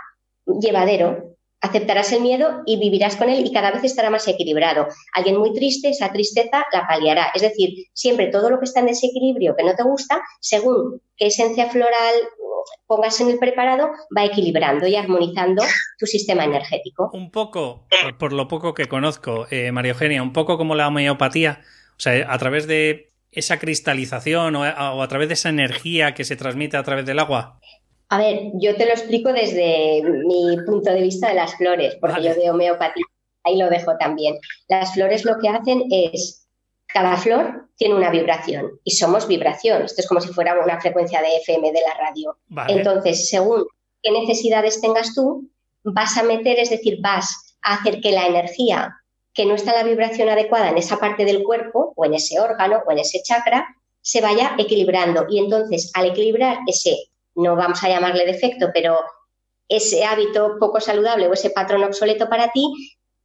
llevadero, 0.45 1.35
aceptarás 1.65 2.12
el 2.12 2.22
miedo 2.22 2.62
y 2.65 2.77
vivirás 2.77 3.15
con 3.15 3.29
él 3.29 3.45
y 3.45 3.51
cada 3.51 3.72
vez 3.72 3.84
estará 3.84 4.10
más 4.10 4.27
equilibrado. 4.27 4.88
Alguien 5.13 5.38
muy 5.38 5.53
triste, 5.53 5.89
esa 5.89 6.12
tristeza 6.12 6.65
la 6.72 6.88
paliará. 6.88 7.31
Es 7.34 7.41
decir, 7.41 7.88
siempre 7.93 8.27
todo 8.27 8.50
lo 8.50 8.60
que 8.60 8.65
está 8.65 8.79
en 8.79 8.88
desequilibrio 8.88 9.55
que 9.57 9.63
no 9.63 9.75
te 9.75 9.84
gusta, 9.84 10.22
según 10.39 11.01
qué 11.17 11.27
esencia 11.27 11.69
floral 11.69 12.15
pongas 12.88 13.19
en 13.22 13.29
el 13.29 13.39
preparado, 13.39 13.89
va 14.15 14.25
equilibrando 14.25 14.88
y 14.88 14.95
armonizando 14.95 15.63
tu 16.00 16.05
sistema 16.05 16.45
energético. 16.45 17.10
Un 17.13 17.31
poco, 17.31 17.88
por, 18.19 18.34
lo 18.34 18.48
poco 18.48 18.74
que 18.74 18.88
conozco, 18.88 19.48
eh, 19.50 19.72
María 19.72 19.91
Eugenia, 19.91 20.24
un 20.24 20.34
poco 20.34 20.57
como 20.57 20.75
la 20.75 20.88
homeopatía, 20.88 21.62
o 21.91 22.00
sea, 22.00 22.31
a 22.31 22.38
través 22.38 22.67
de 22.67 23.12
esa 23.31 23.60
cristalización 23.60 24.55
o 24.55 24.63
a 25.03 25.07
través 25.07 25.27
de 25.27 25.34
esa 25.34 25.50
energía 25.50 26.13
que 26.13 26.24
se 26.24 26.38
transmite 26.38 26.77
a 26.77 26.84
través 26.84 27.05
del 27.05 27.19
agua. 27.19 27.60
A 28.09 28.17
ver, 28.17 28.51
yo 28.53 28.75
te 28.75 28.85
lo 28.85 28.91
explico 28.91 29.33
desde 29.33 30.03
mi 30.03 30.57
punto 30.65 30.91
de 30.91 31.01
vista 31.01 31.29
de 31.29 31.35
las 31.35 31.55
flores, 31.55 31.97
porque 32.00 32.24
yo 32.24 32.35
de 32.35 32.50
homeopatía 32.51 33.05
ahí 33.45 33.57
lo 33.57 33.69
dejo 33.69 33.95
también. 33.97 34.38
Las 34.67 34.93
flores 34.93 35.24
lo 35.24 35.39
que 35.39 35.50
hacen 35.50 35.83
es, 35.89 36.47
cada 36.88 37.15
flor 37.17 37.69
tiene 37.77 37.95
una 37.95 38.09
vibración 38.09 38.79
y 38.83 38.91
somos 38.91 39.27
vibración. 39.27 39.83
Esto 39.83 40.01
es 40.01 40.07
como 40.07 40.21
si 40.21 40.29
fuera 40.29 40.59
una 40.62 40.81
frecuencia 40.81 41.21
de 41.21 41.38
FM 41.38 41.71
de 41.71 41.81
la 41.81 41.93
radio. 42.05 42.38
Entonces, 42.67 43.29
según 43.29 43.65
qué 44.01 44.12
necesidades 44.12 44.81
tengas 44.81 45.13
tú, 45.13 45.50
vas 45.83 46.17
a 46.17 46.24
meter, 46.24 46.59
es 46.59 46.69
decir, 46.69 47.00
vas 47.01 47.55
a 47.62 47.75
hacer 47.75 48.01
que 48.01 48.12
la 48.12 48.27
energía 48.27 48.95
que 49.33 49.45
no 49.45 49.55
está 49.55 49.71
en 49.71 49.77
la 49.85 49.91
vibración 49.91 50.29
adecuada 50.29 50.69
en 50.69 50.77
esa 50.77 50.97
parte 50.97 51.25
del 51.25 51.43
cuerpo 51.43 51.93
o 51.95 52.05
en 52.05 52.13
ese 52.13 52.39
órgano 52.39 52.81
o 52.88 52.91
en 52.91 53.00
ese 53.00 53.21
chakra 53.21 53.67
se 54.01 54.21
vaya 54.21 54.55
equilibrando. 54.57 55.25
Y 55.29 55.39
entonces, 55.39 55.91
al 55.93 56.05
equilibrar 56.05 56.59
ese 56.67 56.95
no 57.36 57.56
vamos 57.56 57.84
a 57.84 57.89
llamarle 57.89 58.25
defecto, 58.25 58.70
pero 58.74 59.00
ese 59.68 60.06
hábito 60.06 60.58
poco 60.60 60.80
saludable 60.80 61.27
o 61.27 61.34
ese 61.34 61.50
patrón 61.50 61.84
obsoleto 61.84 62.30
para 62.30 62.51
ti, 62.51 62.72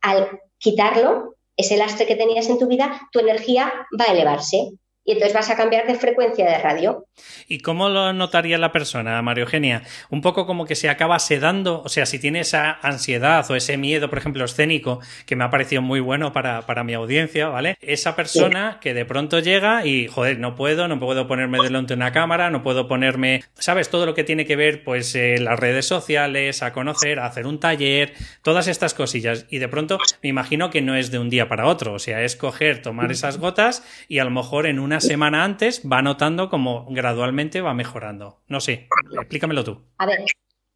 al 0.01 0.41
quitarlo, 0.59 1.37
ese 1.57 1.77
lastre 1.77 2.07
que 2.07 2.17
tenías 2.17 2.49
en 2.49 2.59
tu 2.59 2.67
vida, 2.67 3.09
tu 3.13 3.19
energía 3.19 3.73
va 3.99 4.07
a 4.07 4.13
elevarse 4.13 4.73
y 5.11 5.15
entonces 5.15 5.35
vas 5.35 5.51
a 5.51 5.57
cambiar 5.57 5.89
de 5.89 5.97
frecuencia 5.97 6.47
de 6.49 6.57
radio. 6.59 7.05
¿Y 7.49 7.59
cómo 7.59 7.89
lo 7.89 8.13
notaría 8.13 8.59
la 8.59 8.71
persona, 8.71 9.21
Mario 9.23 9.43
Eugenia? 9.43 9.83
Un 10.09 10.21
poco 10.21 10.47
como 10.47 10.67
que 10.67 10.77
se 10.77 10.89
acaba 10.89 11.19
sedando, 11.19 11.83
o 11.85 11.89
sea, 11.89 12.07
si 12.07 12.21
tiene 12.21 12.39
esa 12.39 12.79
ansiedad 12.81 13.45
o 13.51 13.57
ese 13.57 13.77
miedo, 13.77 14.09
por 14.09 14.19
ejemplo, 14.19 14.45
escénico, 14.45 15.01
que 15.27 15.35
me 15.35 15.43
ha 15.43 15.51
parecido 15.51 15.83
muy 15.83 15.99
bueno 15.99 16.33
para, 16.33 16.85
mi 16.85 16.95
audiencia, 16.95 17.49
¿vale? 17.49 17.77
Esa 17.81 18.15
persona 18.15 18.79
que 18.81 18.95
de 18.95 19.05
pronto 19.05 19.41
llega 19.41 19.85
y, 19.85 20.07
joder, 20.07 20.39
no 20.39 20.55
puedo, 20.55 20.87
no 20.87 21.01
puedo 21.01 21.27
ponerme 21.27 21.59
delante 21.61 21.95
de 21.95 21.97
una 21.97 22.13
cámara, 22.13 22.51
no 22.51 22.63
puedo 22.63 22.87
ponerme, 22.87 23.43
¿sabes? 23.55 23.91
Todo 23.91 24.07
lo 24.07 24.15
que 24.15 24.23
tiene 24.23 24.47
que 24.47 24.55
ver, 24.55 24.85
pues, 24.85 25.17
eh, 25.17 25.39
las 25.41 25.59
redes 25.59 25.87
sociales, 25.87 26.63
a 26.63 26.73
conocer, 26.73 27.19
a 27.19 27.27
hacer 27.27 27.49
un 27.49 27.59
taller, 27.59 28.15
todas 28.43 28.69
estas 28.69 28.95
cosillas. 28.95 29.47
Y 29.51 29.59
de 29.59 29.67
pronto 29.67 29.99
me 30.23 30.29
imagino 30.29 30.71
que 30.71 30.83
no 30.83 30.95
es 30.95 31.11
de 31.11 31.19
un 31.19 31.31
día 31.31 31.49
para 31.49 31.67
otro, 31.67 31.95
o 31.95 31.99
sea, 31.99 32.23
es 32.23 32.37
coger, 32.37 32.81
tomar 32.81 33.11
esas 33.11 33.39
gotas 33.39 33.83
y 34.07 34.21
a 34.21 34.25
lo 34.25 34.31
mejor 34.31 34.67
en 34.67 34.79
una 34.79 35.00
semana 35.01 35.45
antes 35.45 35.83
va 35.91 36.03
notando 36.03 36.51
como 36.51 36.87
gradualmente 36.91 37.61
va 37.61 37.75
mejorando. 37.75 38.43
No 38.49 38.61
sé, 38.61 38.89
explícamelo 39.13 39.65
tú. 39.65 39.83
A 39.99 40.07
ver, 40.07 40.25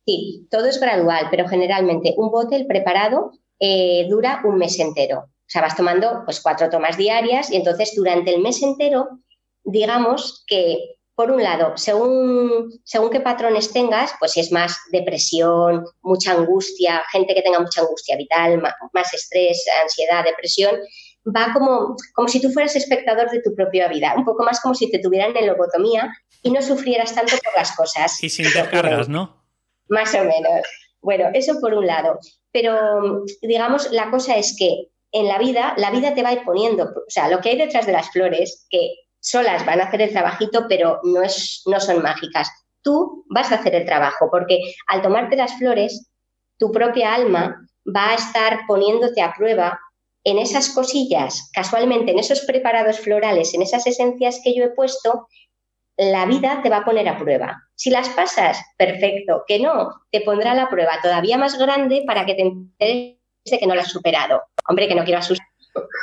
sí, 0.05 0.47
todo 0.51 0.67
es 0.67 0.81
gradual, 0.81 1.29
pero 1.31 1.49
generalmente 1.49 2.15
un 2.17 2.31
bote, 2.31 2.65
preparado, 2.65 3.33
eh, 3.59 4.07
dura 4.09 4.43
un 4.45 4.59
mes 4.59 4.79
entero. 4.79 5.19
O 5.21 5.47
sea, 5.47 5.63
vas 5.63 5.77
tomando 5.77 6.23
pues 6.25 6.41
cuatro 6.41 6.71
tomas 6.71 6.97
diarias 6.97 7.51
y 7.51 7.57
entonces 7.57 7.93
durante 7.95 8.35
el 8.35 8.41
mes 8.41 8.63
entero, 8.63 9.21
digamos 9.63 10.45
que, 10.47 10.97
por 11.15 11.31
un 11.31 11.43
lado, 11.43 11.77
según, 11.77 12.81
según 12.83 13.11
qué 13.11 13.21
patrones 13.21 13.73
tengas, 13.73 14.13
pues 14.19 14.33
si 14.33 14.41
es 14.41 14.51
más 14.51 14.77
depresión, 14.91 15.85
mucha 16.03 16.33
angustia, 16.33 17.03
gente 17.13 17.35
que 17.35 17.43
tenga 17.43 17.61
mucha 17.61 17.83
angustia 17.83 18.17
vital, 18.17 18.61
más 18.93 19.15
estrés, 19.15 19.65
ansiedad, 19.83 20.25
depresión, 20.25 20.77
va 21.27 21.53
como, 21.53 21.97
como 22.15 22.29
si 22.29 22.41
tú 22.41 22.51
fueras 22.51 22.77
espectador 22.77 23.31
de 23.31 23.41
tu 23.43 23.55
propia 23.55 23.89
vida, 23.89 24.15
un 24.17 24.25
poco 24.25 24.45
más 24.45 24.61
como 24.61 24.75
si 24.75 24.91
te 24.91 24.99
tuvieran 24.99 25.37
en 25.37 25.47
lobotomía 25.47 26.13
y 26.43 26.51
no 26.51 26.61
sufrieras 26.61 27.15
tanto 27.15 27.37
por 27.43 27.55
las 27.57 27.75
cosas. 27.77 28.23
Y 28.23 28.29
sin 28.29 28.45
descargas, 28.45 29.09
¿no? 29.09 29.45
Más 29.89 30.15
o 30.15 30.25
menos. 30.25 30.67
Bueno, 31.01 31.29
eso 31.35 31.61
por 31.61 31.75
un 31.75 31.87
lado. 31.87 32.19
Pero, 32.53 33.25
digamos, 33.43 33.91
la 33.93 34.11
cosa 34.11 34.37
es 34.37 34.55
que 34.59 34.89
en 35.13 35.29
la 35.29 35.39
vida, 35.39 35.75
la 35.77 35.91
vida 35.91 36.15
te 36.15 36.23
va 36.23 36.31
a 36.31 36.35
ir 36.35 36.45
poniendo, 36.45 36.85
o 36.85 37.09
sea, 37.11 37.29
lo 37.29 37.41
que 37.41 37.51
hay 37.51 37.59
detrás 37.59 37.87
de 37.87 37.93
las 37.93 38.11
flores, 38.11 38.67
que 38.69 38.95
solas 39.21 39.65
van 39.65 39.81
a 39.81 39.85
hacer 39.85 40.03
el 40.03 40.13
trabajito, 40.13 40.67
pero 40.69 41.01
no, 41.05 41.23
es, 41.23 41.63
no 41.67 41.81
son 41.81 42.03
mágicas. 42.03 42.51
Tú 42.83 43.25
vas 43.29 43.51
a 43.53 43.57
hacer 43.57 43.75
el 43.75 43.87
trabajo, 43.87 44.29
porque 44.31 44.59
al 44.89 45.03
tomarte 45.03 45.37
las 45.37 45.57
flores, 45.57 46.11
tu 46.59 46.71
propia 46.71 47.15
alma 47.15 47.57
va 47.87 48.11
a 48.11 48.15
estar 48.15 48.61
poniéndote 48.67 49.23
a 49.23 49.35
prueba 49.35 49.81
en 50.25 50.39
esas 50.39 50.71
cosillas, 50.71 51.51
casualmente 51.53 52.13
en 52.13 52.19
esos 52.19 52.41
preparados 52.41 52.99
florales, 52.99 53.55
en 53.55 53.63
esas 53.63 53.87
esencias 53.87 54.41
que 54.43 54.55
yo 54.55 54.65
he 54.65 54.71
puesto, 54.71 55.29
la 55.97 56.27
vida 56.27 56.61
te 56.63 56.71
va 56.71 56.79
a 56.79 56.85
poner 56.85 57.09
a 57.09 57.19
prueba. 57.19 57.63
Si 57.75 57.91
las 57.91 58.09
pasas, 58.09 58.61
perfecto. 58.77 59.45
Que 59.47 59.61
no, 59.61 59.91
te 60.11 60.23
pondrá 60.23 60.55
la 60.55 60.69
prueba 60.69 60.99
todavía 61.03 61.39
más 61.39 61.59
grande 61.59 62.03
para 62.07 62.27
que 62.27 62.35
te 62.35 62.43
enteres 62.43 63.19
de 63.45 63.59
que 63.59 63.67
no 63.67 63.75
la 63.75 63.83
has 63.83 63.93
superado. 63.93 64.43
Hombre, 64.69 64.89
que 64.89 64.95
no 64.95 65.05
quiero 65.05 65.19
asustar. 65.19 65.47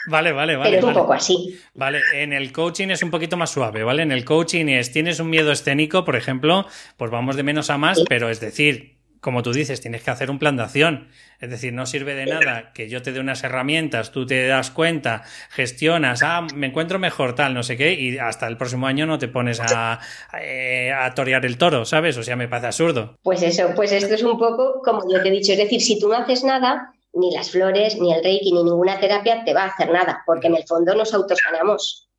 Vale, 0.08 0.32
vale, 0.32 0.56
vale. 0.56 0.70
Pero 0.70 0.90
es 0.90 0.96
un 0.96 1.02
poco 1.02 1.14
así. 1.14 1.60
Vale, 1.74 2.02
en 2.14 2.34
el 2.34 2.52
coaching 2.52 2.90
es 2.90 3.04
un 3.04 3.12
poquito 3.12 3.38
más 3.38 3.52
suave, 3.52 3.84
¿vale? 3.84 4.04
En 4.04 4.12
el 4.12 4.26
coaching 4.26 4.68
es, 4.68 4.92
tienes 4.92 5.20
un 5.20 5.30
miedo 5.30 5.52
escénico, 5.52 6.04
por 6.04 6.16
ejemplo, 6.16 6.66
pues 6.98 7.10
vamos 7.10 7.36
de 7.36 7.44
menos 7.44 7.70
a 7.70 7.78
más, 7.78 8.04
pero 8.10 8.30
es 8.30 8.40
decir, 8.40 9.01
como 9.22 9.44
tú 9.44 9.54
dices, 9.54 9.80
tienes 9.80 10.04
que 10.04 10.10
hacer 10.10 10.32
un 10.32 10.40
plan 10.40 10.58
de 10.58 10.64
acción. 10.64 11.08
Es 11.40 11.50
decir, 11.52 11.74
no 11.74 11.86
sirve 11.86 12.16
de 12.16 12.26
nada 12.26 12.74
que 12.74 12.90
yo 12.90 13.04
te 13.04 13.12
dé 13.12 13.20
unas 13.20 13.44
herramientas, 13.44 14.12
tú 14.12 14.26
te 14.26 14.48
das 14.48 14.72
cuenta, 14.72 15.24
gestionas, 15.52 16.24
ah, 16.24 16.46
me 16.56 16.68
encuentro 16.68 16.98
mejor, 16.98 17.36
tal, 17.36 17.54
no 17.54 17.62
sé 17.62 17.78
qué, 17.78 17.94
y 17.94 18.18
hasta 18.18 18.48
el 18.48 18.58
próximo 18.58 18.88
año 18.88 19.06
no 19.06 19.20
te 19.20 19.28
pones 19.28 19.60
a, 19.60 20.00
eh, 20.42 20.92
a, 20.92 21.14
torear 21.14 21.46
el 21.46 21.60
toro, 21.60 21.86
¿sabes? 21.86 22.18
O 22.18 22.24
sea, 22.24 22.36
me 22.36 22.48
parece 22.48 22.68
absurdo. 22.68 23.20
Pues 23.22 23.44
eso, 23.44 23.72
pues 23.76 23.92
esto 23.92 24.16
es 24.16 24.24
un 24.24 24.40
poco 24.40 24.82
como 24.84 25.02
yo 25.12 25.22
te 25.22 25.30
he 25.30 25.32
dicho, 25.32 25.52
es 25.52 25.60
decir, 25.60 25.82
si 25.82 26.00
tú 26.00 26.10
no 26.10 26.16
haces 26.16 26.44
nada, 26.44 26.92
ni 27.14 27.32
las 27.32 27.52
flores, 27.52 28.00
ni 28.00 28.12
el 28.12 28.24
reiki, 28.24 28.52
ni 28.52 28.64
ninguna 28.64 29.00
terapia 29.00 29.44
te 29.44 29.54
va 29.54 29.64
a 29.64 29.68
hacer 29.68 29.92
nada, 29.92 30.24
porque 30.26 30.48
en 30.48 30.56
el 30.56 30.64
fondo 30.66 30.96
nos 30.96 31.14
autosanamos 31.14 32.10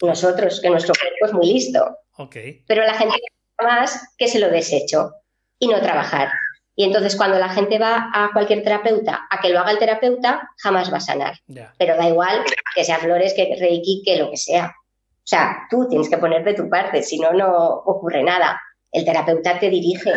nosotros, 0.00 0.60
que 0.60 0.70
nuestro 0.70 0.94
cuerpo 0.98 1.26
es 1.26 1.32
muy 1.34 1.52
listo. 1.52 1.98
Okay. 2.16 2.64
Pero 2.66 2.84
la 2.84 2.94
gente 2.94 3.16
más 3.62 4.14
que 4.16 4.28
se 4.28 4.38
lo 4.38 4.48
desecho 4.48 5.12
y 5.58 5.68
no 5.68 5.80
trabajar. 5.80 6.30
Y 6.76 6.84
entonces 6.84 7.16
cuando 7.16 7.38
la 7.38 7.48
gente 7.48 7.78
va 7.78 8.08
a 8.14 8.30
cualquier 8.32 8.62
terapeuta 8.62 9.26
a 9.28 9.40
que 9.40 9.48
lo 9.48 9.58
haga 9.58 9.72
el 9.72 9.78
terapeuta, 9.78 10.48
jamás 10.58 10.92
va 10.92 10.98
a 10.98 11.00
sanar. 11.00 11.34
Pero 11.76 11.96
da 11.96 12.08
igual 12.08 12.44
que 12.74 12.84
sea 12.84 12.98
flores, 12.98 13.34
que 13.34 13.56
reiki, 13.58 14.02
que 14.04 14.16
lo 14.16 14.30
que 14.30 14.36
sea. 14.36 14.66
O 14.66 15.26
sea, 15.30 15.66
tú 15.68 15.88
tienes 15.88 16.08
que 16.08 16.18
poner 16.18 16.44
de 16.44 16.54
tu 16.54 16.68
parte, 16.70 17.02
si 17.02 17.18
no, 17.18 17.32
no 17.32 17.50
ocurre 17.84 18.22
nada. 18.22 18.60
El 18.92 19.04
terapeuta 19.04 19.58
te 19.58 19.68
dirige, 19.68 20.12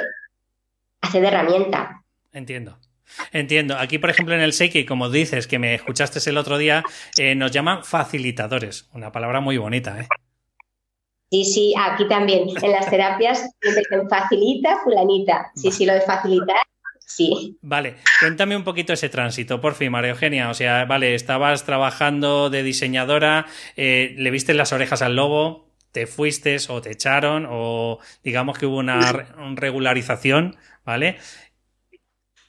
hace 1.02 1.20
de 1.20 1.28
herramienta. 1.28 2.04
Entiendo. 2.32 2.78
Entiendo. 3.32 3.76
Aquí, 3.78 3.98
por 3.98 4.10
ejemplo, 4.10 4.36
en 4.36 4.42
el 4.42 4.54
Seiki, 4.54 4.86
como 4.86 5.10
dices, 5.10 5.48
que 5.48 5.60
me 5.60 5.74
escuchaste 5.74 6.20
el 6.30 6.38
otro 6.38 6.58
día, 6.58 6.84
eh, 7.18 7.36
nos 7.36 7.52
llaman 7.52 7.84
facilitadores. 7.84 8.88
Una 8.94 9.12
palabra 9.12 9.42
muy 9.42 9.58
bonita, 9.58 10.00
¿eh? 10.00 10.08
Sí, 11.32 11.46
sí, 11.46 11.74
aquí 11.80 12.06
también. 12.10 12.50
En 12.62 12.72
las 12.74 12.90
terapias 12.90 13.50
dicen 13.62 14.10
facilita, 14.10 14.80
fulanita. 14.84 15.50
Sí, 15.56 15.72
sí, 15.72 15.86
lo 15.86 15.94
de 15.94 16.02
facilitar, 16.02 16.58
sí. 17.00 17.58
Vale, 17.62 17.96
cuéntame 18.20 18.58
un 18.58 18.66
poquito 18.66 18.92
ese 18.92 19.08
tránsito, 19.08 19.62
por 19.62 19.76
fin, 19.76 19.92
María 19.92 20.12
Eugenia. 20.12 20.50
O 20.50 20.54
sea, 20.54 20.84
vale, 20.84 21.16
estabas 21.16 21.64
trabajando 21.64 22.50
de 22.50 22.64
diseñadora, 22.64 23.46
eh, 23.78 24.14
le 24.18 24.30
viste 24.30 24.54
las 24.54 24.74
orejas 24.74 25.02
al 25.02 25.16
lobo, 25.16 25.70
te 25.94 26.06
fuiste 26.06 26.58
o 26.68 26.82
te 26.82 26.92
echaron, 26.92 27.48
o 27.50 28.00
digamos 28.26 28.58
que 28.58 28.66
hubo 28.66 28.80
una 28.80 29.00
regularización, 29.56 30.58
¿vale? 30.84 31.16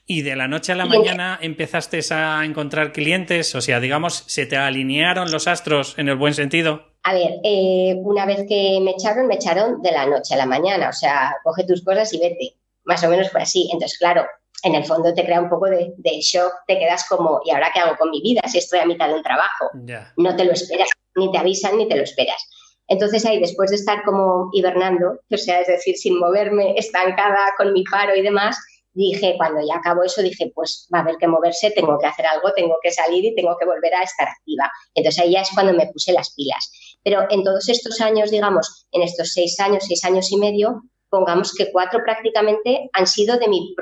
Y 0.05 0.23
de 0.23 0.35
la 0.35 0.49
noche 0.49 0.73
a 0.73 0.75
la 0.75 0.85
mañana 0.85 1.39
empezaste 1.41 2.01
a 2.13 2.43
encontrar 2.43 2.91
clientes, 2.91 3.55
o 3.55 3.61
sea, 3.61 3.79
digamos, 3.79 4.25
se 4.27 4.45
te 4.45 4.57
alinearon 4.57 5.31
los 5.31 5.47
astros 5.47 5.97
en 5.97 6.09
el 6.09 6.17
buen 6.17 6.33
sentido. 6.33 6.92
A 7.03 7.13
ver, 7.13 7.39
eh, 7.43 7.95
una 8.01 8.25
vez 8.25 8.45
que 8.47 8.79
me 8.81 8.91
echaron, 8.91 9.27
me 9.27 9.35
echaron 9.35 9.81
de 9.81 9.91
la 9.91 10.05
noche 10.05 10.33
a 10.33 10.37
la 10.37 10.45
mañana, 10.45 10.89
o 10.89 10.93
sea, 10.93 11.35
coge 11.43 11.65
tus 11.65 11.83
cosas 11.83 12.13
y 12.13 12.19
vete. 12.19 12.57
Más 12.85 13.03
o 13.03 13.09
menos 13.09 13.29
fue 13.29 13.41
así. 13.41 13.69
Entonces, 13.71 13.97
claro, 13.97 14.25
en 14.63 14.75
el 14.75 14.85
fondo 14.85 15.13
te 15.13 15.25
crea 15.25 15.41
un 15.41 15.49
poco 15.49 15.65
de, 15.65 15.93
shock, 16.21 16.53
te 16.65 16.79
quedas 16.79 17.05
como, 17.07 17.41
¿y 17.43 17.51
ahora 17.51 17.69
qué 17.73 17.81
hago 17.81 17.97
con 17.97 18.09
mi 18.09 18.21
vida 18.21 18.41
si 18.47 18.57
estoy 18.57 18.79
a 18.79 18.85
mitad 18.85 19.09
de 19.09 19.15
un 19.15 19.23
trabajo? 19.23 19.69
No 20.17 20.35
te 20.35 20.45
lo 20.45 20.53
esperas, 20.53 20.87
ni 21.15 21.29
te 21.31 21.37
avisan 21.37 21.77
ni 21.77 21.87
te 21.87 21.95
lo 21.95 22.03
esperas. 22.03 22.47
Entonces 22.87 23.25
ahí, 23.25 23.39
después 23.39 23.69
de 23.69 23.77
estar 23.77 24.03
como 24.03 24.49
hibernando, 24.53 25.19
o 25.29 25.37
sea, 25.37 25.61
es 25.61 25.67
decir, 25.67 25.97
sin 25.97 26.17
moverme, 26.19 26.75
estancada 26.77 27.53
con 27.57 27.73
mi 27.73 27.83
paro 27.83 28.15
y 28.15 28.21
demás, 28.21 28.57
dije, 28.93 29.35
cuando 29.37 29.59
ya 29.65 29.75
acabó 29.75 30.03
eso, 30.03 30.21
dije, 30.21 30.51
pues 30.53 30.87
va 30.93 30.99
a 30.99 31.01
haber 31.01 31.17
que 31.17 31.27
moverse, 31.27 31.71
tengo 31.71 31.97
que 31.99 32.07
hacer 32.07 32.25
algo, 32.25 32.53
tengo 32.53 32.75
que 32.81 32.91
salir 32.91 33.25
y 33.25 33.35
tengo 33.35 33.57
que 33.57 33.65
volver 33.65 33.93
a 33.95 34.03
estar 34.03 34.27
activa. 34.27 34.71
Entonces 34.93 35.23
ahí 35.23 35.31
ya 35.31 35.41
es 35.41 35.49
cuando 35.53 35.73
me 35.73 35.87
puse 35.87 36.13
las 36.13 36.33
pilas. 36.35 36.71
Pero 37.03 37.25
en 37.29 37.43
todos 37.43 37.67
estos 37.69 37.99
años, 38.01 38.31
digamos, 38.31 38.87
en 38.91 39.01
estos 39.01 39.33
seis 39.33 39.59
años, 39.59 39.83
seis 39.87 40.03
años 40.05 40.31
y 40.31 40.37
medio, 40.37 40.83
pongamos 41.09 41.53
que 41.53 41.71
cuatro 41.71 41.99
prácticamente 42.03 42.89
han 42.93 43.07
sido 43.07 43.37
de 43.37 43.47
mi, 43.47 43.75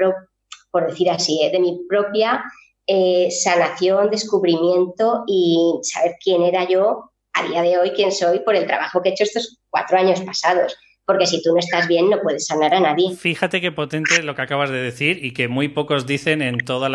por 0.72 0.88
decir 0.88 1.10
así, 1.10 1.42
¿eh? 1.44 1.52
de 1.52 1.60
mi 1.60 1.80
propia 1.88 2.44
eh, 2.88 3.30
sanación, 3.32 4.10
descubrimiento 4.10 5.24
y 5.28 5.80
saber 5.84 6.16
quién 6.24 6.42
era 6.44 6.68
yo 6.68 7.12
a 7.34 7.44
día 7.48 7.62
de 7.62 7.78
hoy, 7.78 7.92
quién 7.92 8.12
soy 8.12 8.40
por 8.40 8.56
el 8.56 8.68
trabajo 8.68 9.02
que 9.02 9.10
he 9.10 9.12
hecho 9.14 9.24
estos 9.24 9.60
cuatro 9.70 9.98
años 9.98 10.20
pasados 10.22 10.76
porque 11.12 11.28
si 11.28 11.42
tú 11.42 11.52
no 11.52 11.60
estás 11.60 11.88
bien 11.88 12.10
no 12.10 12.22
puedes 12.22 12.46
sanar 12.48 12.74
a 12.74 12.80
nadie. 12.80 13.14
Fíjate 13.16 13.60
qué 13.60 13.72
potente 13.72 14.24
lo 14.24 14.36
que 14.36 14.42
acabas 14.44 14.70
de 14.70 14.82
decir 14.82 15.24
y 15.24 15.32
que 15.32 15.48
muy 15.48 15.68
pocos 15.68 16.06
dicen 16.06 16.42
en 16.42 16.60
todas 16.60 16.90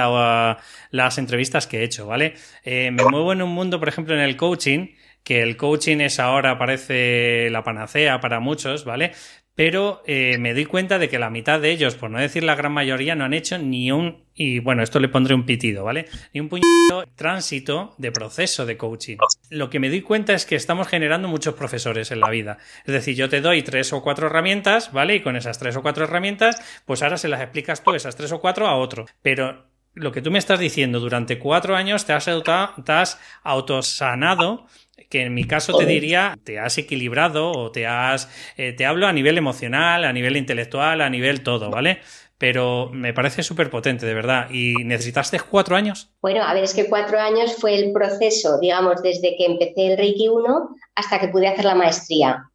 las 0.91 1.19
entrevistas 1.19 1.67
que 1.67 1.81
he 1.81 1.85
hecho, 1.85 2.07
¿vale? 2.07 2.35
Eh, 2.65 2.91
me 2.91 3.05
muevo 3.05 3.33
en 3.33 3.43
un 3.43 3.51
mundo, 3.51 3.79
por 3.79 3.89
ejemplo, 3.89 4.15
en 4.15 4.21
el 4.21 4.37
coaching, 4.37 4.89
que 5.27 5.43
el 5.43 5.57
coaching 5.57 5.99
es 5.99 6.21
ahora, 6.21 6.57
parece 6.57 7.51
la 7.51 7.65
panacea 7.65 8.21
para 8.21 8.39
muchos, 8.39 8.85
¿vale? 8.85 9.11
pero 9.57 10.03
eh, 10.07 10.37
me 10.39 10.53
doy 10.53 10.67
cuenta 10.67 10.99
de 10.99 11.09
que 11.09 11.19
la 11.19 11.31
mitad 11.31 11.59
de 11.59 11.71
ellos, 11.71 11.95
por 11.95 12.11
no 12.11 12.21
decir 12.21 12.45
la 12.45 12.55
gran 12.55 12.73
mayoría, 12.73 13.17
no 13.17 13.25
han 13.25 13.33
hecho 13.33 13.57
ni 13.57 13.91
un, 13.91 14.25
y 14.35 14.59
bueno, 14.59 14.83
esto 14.83 15.01
le 15.01 15.09
pondré 15.09 15.35
un 15.35 15.47
pitido, 15.47 15.83
¿vale? 15.83 16.05
Ni 16.35 16.41
un 16.41 16.51
puñito 16.51 17.05
tránsito 17.17 17.95
de 17.97 18.13
proceso 18.13 18.67
de 18.67 18.77
coaching. 18.77 19.17
Lo 19.49 19.71
que 19.71 19.81
me 19.81 19.89
doy 19.89 20.03
cuenta 20.03 20.35
es 20.35 20.45
que 20.45 20.57
estamos 20.57 20.89
generando 20.89 21.27
muchos 21.27 21.55
profesores 21.55 22.11
en 22.11 22.21
la 22.21 22.29
vida. 22.29 22.59
Es 22.85 22.93
decir, 22.93 23.17
yo 23.17 23.31
te 23.31 23.41
doy 23.41 23.63
tres 23.63 23.95
o 23.95 24.03
cuatro 24.03 24.27
herramientas, 24.27 24.93
¿vale? 24.93 25.17
Y 25.17 25.21
con 25.23 25.37
esas 25.37 25.59
tres 25.59 25.75
o 25.77 25.83
cuatro 25.83 26.05
herramientas, 26.05 26.63
pues 26.85 27.03
ahora 27.03 27.17
se 27.17 27.29
las 27.29 27.41
explicas 27.41 27.83
tú, 27.83 27.95
esas 27.95 28.15
tres 28.15 28.31
o 28.33 28.41
cuatro, 28.43 28.69
a 28.69 28.77
otro. 28.77 29.07
Pero 29.23 29.65
lo 29.95 30.13
que 30.13 30.21
tú 30.21 30.31
me 30.31 30.39
estás 30.39 30.61
diciendo, 30.61 31.01
durante 31.01 31.39
cuatro 31.39 31.75
años 31.75 32.05
te 32.05 32.13
has 32.13 33.19
autosanado 33.43 34.67
que 35.09 35.23
en 35.23 35.35
mi 35.35 35.45
caso 35.45 35.77
te 35.77 35.87
diría, 35.87 36.39
te 36.43 36.59
has 36.59 36.79
equilibrado 36.79 37.53
o 37.53 37.71
te 37.71 37.87
has, 37.87 38.29
eh, 38.57 38.73
te 38.73 38.87
hablo 38.87 39.07
a 39.07 39.13
nivel 39.13 39.39
emocional, 39.39 40.05
a 40.05 40.13
nivel 40.13 40.37
intelectual, 40.37 41.01
a 41.01 41.11
nivel 41.11 41.43
todo, 41.43 41.71
¿vale? 41.71 42.01
Pero 42.39 42.91
me 42.93 43.15
parece 43.15 43.43
súper 43.43 43.71
potente, 43.71 44.05
de 44.05 44.15
verdad. 44.15 44.49
¿Y 44.51 44.85
necesitaste 44.85 45.41
cuatro 45.41 45.77
años? 45.77 46.11
Bueno, 46.21 46.43
a 46.43 46.53
ver, 46.55 46.65
es 46.65 46.75
que 46.75 46.89
cuatro 46.89 47.19
años 47.19 47.57
fue 47.57 47.75
el 47.77 47.93
proceso, 47.93 48.59
digamos, 48.59 49.03
desde 49.03 49.37
que 49.37 49.47
empecé 49.47 49.93
el 49.93 49.99
Reiki 49.99 50.29
1 50.29 50.77
hasta 50.95 51.19
que 51.19 51.29
pude 51.29 51.49
hacer 51.49 51.65
la 51.65 51.75
maestría. 51.75 52.51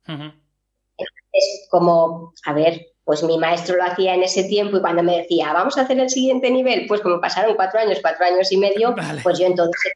Es 1.33 1.67
como, 1.69 2.33
a 2.45 2.53
ver, 2.53 2.86
pues 3.03 3.24
mi 3.24 3.38
maestro 3.38 3.77
lo 3.77 3.83
hacía 3.83 4.13
en 4.13 4.24
ese 4.24 4.43
tiempo 4.43 4.77
y 4.77 4.81
cuando 4.81 5.01
me 5.01 5.17
decía, 5.17 5.53
vamos 5.53 5.77
a 5.77 5.81
hacer 5.81 6.00
el 6.00 6.10
siguiente 6.10 6.51
nivel, 6.51 6.86
pues 6.88 7.01
como 7.01 7.19
pasaron 7.19 7.55
cuatro 7.55 7.79
años, 7.79 8.00
cuatro 8.01 8.25
años 8.25 8.51
y 8.51 8.57
medio, 8.57 8.93
pues 9.24 9.39
yo 9.39 9.48
entonces 9.48 9.93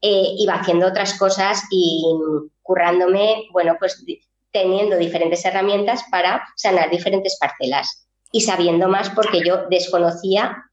eh, 0.00 0.34
iba 0.38 0.54
haciendo 0.54 0.86
otras 0.86 1.18
cosas 1.18 1.62
y 1.70 2.04
currándome, 2.62 3.44
bueno, 3.52 3.76
pues 3.78 4.04
teniendo 4.50 4.96
diferentes 4.96 5.44
herramientas 5.44 6.04
para 6.10 6.46
sanar 6.56 6.90
diferentes 6.90 7.36
parcelas 7.38 8.08
y 8.32 8.40
sabiendo 8.40 8.88
más 8.88 9.10
porque 9.10 9.42
yo 9.44 9.66
desconocía 9.68 10.64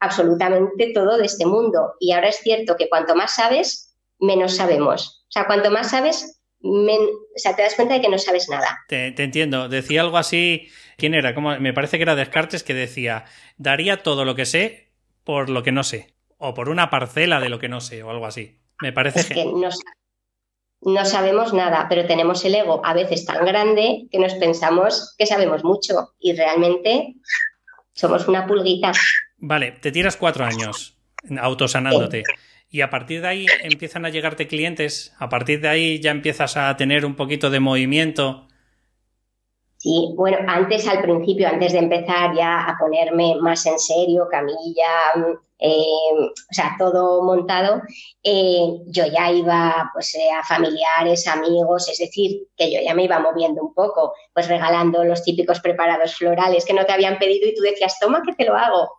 absolutamente 0.00 0.92
todo 0.92 1.16
de 1.16 1.26
este 1.26 1.46
mundo. 1.46 1.94
Y 2.00 2.12
ahora 2.12 2.28
es 2.28 2.36
cierto 2.36 2.76
que 2.76 2.88
cuanto 2.88 3.14
más 3.14 3.34
sabes, 3.34 3.96
menos 4.18 4.56
sabemos. 4.56 5.24
O 5.28 5.32
sea, 5.32 5.46
cuanto 5.46 5.70
más 5.70 5.90
sabes, 5.90 6.40
o 6.62 7.18
sea, 7.36 7.56
te 7.56 7.62
das 7.62 7.74
cuenta 7.74 7.94
de 7.94 8.00
que 8.00 8.08
no 8.08 8.18
sabes 8.18 8.48
nada. 8.48 8.78
Te, 8.88 9.08
entiendo. 9.16 9.68
Decía 9.68 10.00
algo 10.00 10.18
así. 10.18 10.68
¿Quién 10.96 11.14
era? 11.14 11.34
Como, 11.34 11.58
me 11.58 11.72
parece 11.72 11.96
que 11.96 12.02
era 12.02 12.14
Descartes 12.14 12.62
que 12.62 12.74
decía: 12.74 13.24
daría 13.56 14.02
todo 14.02 14.24
lo 14.24 14.34
que 14.34 14.46
sé 14.46 14.92
por 15.24 15.50
lo 15.50 15.62
que 15.62 15.72
no 15.72 15.84
sé. 15.84 16.14
O 16.38 16.54
por 16.54 16.68
una 16.68 16.90
parcela 16.90 17.40
de 17.40 17.48
lo 17.48 17.58
que 17.58 17.68
no 17.68 17.80
sé, 17.80 18.02
o 18.02 18.10
algo 18.10 18.26
así. 18.26 18.61
Me 18.82 18.92
parece 18.92 19.32
que 19.32 19.44
no, 20.80 21.04
sabemos 21.04 21.54
nada, 21.54 21.86
pero 21.88 22.04
tenemos 22.04 22.44
el 22.44 22.56
ego 22.56 22.84
a 22.84 22.92
veces 22.94 23.24
tan 23.24 23.46
grande 23.46 24.08
que 24.10 24.18
nos 24.18 24.34
pensamos 24.34 25.14
que 25.16 25.24
sabemos 25.24 25.62
mucho 25.62 26.14
y 26.18 26.32
realmente 26.32 27.14
somos 27.92 28.26
una 28.26 28.44
pulguita. 28.44 28.90
Vale, 29.36 29.70
te 29.70 29.92
tiras 29.92 30.16
cuatro 30.16 30.44
años 30.44 30.98
autosanándote. 31.40 32.24
Y 32.68 32.80
a 32.80 32.90
partir 32.90 33.20
de 33.20 33.28
ahí 33.28 33.46
empiezan 33.62 34.04
a 34.04 34.08
llegarte 34.08 34.48
clientes, 34.48 35.14
a 35.20 35.28
partir 35.28 35.60
de 35.60 35.68
ahí 35.68 36.00
ya 36.00 36.10
empiezas 36.10 36.56
a 36.56 36.76
tener 36.76 37.06
un 37.06 37.14
poquito 37.14 37.50
de 37.50 37.60
movimiento. 37.60 38.48
Sí, 39.76 40.12
bueno, 40.16 40.38
antes 40.48 40.88
al 40.88 41.02
principio, 41.02 41.46
antes 41.46 41.72
de 41.72 41.78
empezar 41.78 42.34
ya 42.34 42.62
a 42.62 42.76
ponerme 42.80 43.36
más 43.40 43.64
en 43.66 43.78
serio, 43.78 44.26
camilla, 44.28 45.38
eh, 45.64 46.18
o 46.18 46.52
sea, 46.52 46.74
todo 46.76 47.22
montado, 47.22 47.82
eh, 48.24 48.80
yo 48.86 49.06
ya 49.06 49.30
iba 49.30 49.90
pues, 49.94 50.12
eh, 50.16 50.28
a 50.32 50.42
familiares, 50.42 51.28
amigos, 51.28 51.88
es 51.88 51.98
decir, 51.98 52.48
que 52.56 52.72
yo 52.72 52.80
ya 52.84 52.94
me 52.94 53.04
iba 53.04 53.20
moviendo 53.20 53.62
un 53.62 53.72
poco, 53.72 54.12
pues 54.34 54.48
regalando 54.48 55.04
los 55.04 55.22
típicos 55.22 55.60
preparados 55.60 56.16
florales 56.16 56.64
que 56.64 56.72
no 56.72 56.84
te 56.84 56.92
habían 56.92 57.16
pedido 57.16 57.46
y 57.46 57.54
tú 57.54 57.62
decías, 57.62 57.96
toma 58.00 58.22
que 58.26 58.32
te 58.32 58.44
lo 58.44 58.56
hago. 58.56 58.96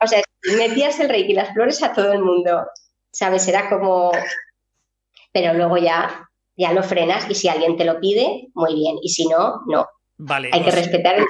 O 0.00 0.06
sea, 0.06 0.22
metías 0.56 1.00
el 1.00 1.08
reiki 1.08 1.32
y 1.32 1.34
las 1.34 1.52
flores 1.52 1.82
a 1.82 1.92
todo 1.92 2.12
el 2.12 2.20
mundo, 2.22 2.64
¿sabes? 3.10 3.48
Era 3.48 3.68
como... 3.68 4.12
Pero 5.32 5.54
luego 5.54 5.78
ya, 5.78 6.28
ya 6.56 6.72
lo 6.72 6.82
frenas 6.82 7.28
y 7.28 7.34
si 7.34 7.48
alguien 7.48 7.76
te 7.76 7.86
lo 7.86 7.98
pide, 7.98 8.50
muy 8.54 8.74
bien, 8.74 8.98
y 9.02 9.08
si 9.08 9.26
no, 9.26 9.62
no. 9.66 9.88
Vale. 10.18 10.50
Hay 10.52 10.62
que 10.62 10.70
respetar 10.70 11.16
el 11.16 11.24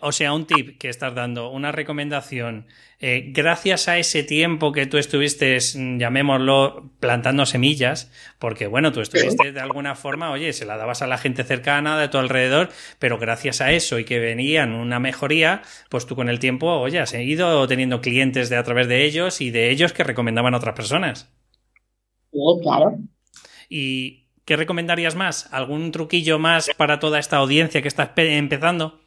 o 0.00 0.12
sea, 0.12 0.32
un 0.32 0.46
tip 0.46 0.78
que 0.78 0.88
estás 0.88 1.14
dando, 1.14 1.50
una 1.50 1.72
recomendación. 1.72 2.66
Eh, 2.98 3.30
gracias 3.34 3.88
a 3.88 3.98
ese 3.98 4.22
tiempo 4.22 4.72
que 4.72 4.86
tú 4.86 4.96
estuviste, 4.96 5.58
llamémoslo, 5.58 6.90
plantando 6.98 7.44
semillas, 7.44 8.10
porque 8.38 8.66
bueno, 8.66 8.90
tú 8.92 9.02
estuviste 9.02 9.52
de 9.52 9.60
alguna 9.60 9.94
forma, 9.94 10.30
oye, 10.30 10.52
se 10.54 10.64
la 10.64 10.76
dabas 10.76 11.02
a 11.02 11.06
la 11.06 11.18
gente 11.18 11.44
cercana 11.44 11.98
de 11.98 12.08
tu 12.08 12.16
alrededor, 12.16 12.70
pero 12.98 13.18
gracias 13.18 13.60
a 13.60 13.72
eso 13.72 13.98
y 13.98 14.04
que 14.04 14.18
venían 14.18 14.72
una 14.72 14.98
mejoría, 14.98 15.62
pues 15.90 16.06
tú 16.06 16.16
con 16.16 16.28
el 16.28 16.38
tiempo, 16.38 16.68
oye, 16.78 16.98
has 16.98 17.12
ido 17.12 17.66
teniendo 17.68 18.00
clientes 18.00 18.48
de 18.48 18.56
a 18.56 18.62
través 18.62 18.88
de 18.88 19.04
ellos 19.04 19.40
y 19.40 19.50
de 19.50 19.70
ellos 19.70 19.92
que 19.92 20.04
recomendaban 20.04 20.54
a 20.54 20.58
otras 20.58 20.74
personas. 20.74 21.30
Sí, 22.32 22.40
claro. 22.62 22.98
¿Y 23.68 24.28
qué 24.46 24.56
recomendarías 24.56 25.16
más? 25.16 25.52
¿Algún 25.52 25.92
truquillo 25.92 26.38
más 26.38 26.70
para 26.76 26.98
toda 26.98 27.18
esta 27.18 27.36
audiencia 27.36 27.82
que 27.82 27.88
está 27.88 28.12
empezando? 28.16 29.05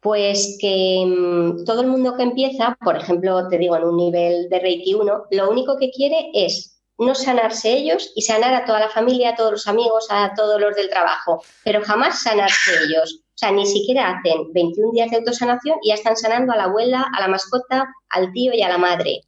Pues 0.00 0.56
que 0.60 1.04
mm, 1.06 1.64
todo 1.64 1.82
el 1.82 1.88
mundo 1.88 2.16
que 2.16 2.22
empieza, 2.22 2.76
por 2.82 2.96
ejemplo, 2.96 3.48
te 3.48 3.58
digo, 3.58 3.76
en 3.76 3.84
un 3.84 3.96
nivel 3.96 4.48
de 4.48 4.58
Reiki 4.58 4.94
1, 4.94 5.24
lo 5.30 5.50
único 5.50 5.76
que 5.78 5.90
quiere 5.90 6.30
es 6.32 6.80
no 7.00 7.14
sanarse 7.14 7.72
ellos 7.72 8.12
y 8.14 8.22
sanar 8.22 8.54
a 8.54 8.64
toda 8.66 8.80
la 8.80 8.90
familia, 8.90 9.30
a 9.30 9.34
todos 9.34 9.52
los 9.52 9.66
amigos, 9.66 10.06
a 10.10 10.34
todos 10.34 10.60
los 10.60 10.76
del 10.76 10.90
trabajo, 10.90 11.42
pero 11.64 11.82
jamás 11.82 12.22
sanarse 12.22 12.72
ellos. 12.84 13.20
O 13.34 13.38
sea, 13.40 13.52
ni 13.52 13.66
siquiera 13.66 14.10
hacen 14.10 14.52
21 14.52 14.92
días 14.92 15.10
de 15.10 15.16
autosanación 15.16 15.78
y 15.82 15.88
ya 15.88 15.94
están 15.94 16.16
sanando 16.16 16.52
a 16.52 16.56
la 16.56 16.64
abuela, 16.64 17.06
a 17.16 17.20
la 17.20 17.28
mascota, 17.28 17.88
al 18.10 18.32
tío 18.32 18.52
y 18.52 18.60
a 18.60 18.68
la 18.68 18.76
madre. 18.76 19.22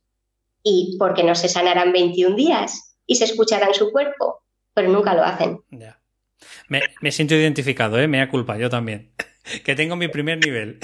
Y 0.62 0.96
porque 0.98 1.22
no 1.22 1.34
se 1.34 1.48
sanarán 1.48 1.92
21 1.92 2.36
días 2.36 2.94
y 3.06 3.16
se 3.16 3.24
escucharán 3.24 3.72
su 3.72 3.90
cuerpo, 3.90 4.42
pero 4.74 4.90
nunca 4.90 5.14
lo 5.14 5.24
hacen. 5.24 5.60
Me, 6.68 6.82
me, 7.00 7.10
siento 7.10 7.34
identificado, 7.34 7.98
¿eh? 7.98 8.06
Me 8.06 8.18
da 8.18 8.28
culpa, 8.28 8.58
yo 8.58 8.68
también. 8.68 9.12
que 9.64 9.74
tengo 9.74 9.96
mi 9.96 10.08
primer 10.08 10.44
nivel. 10.44 10.78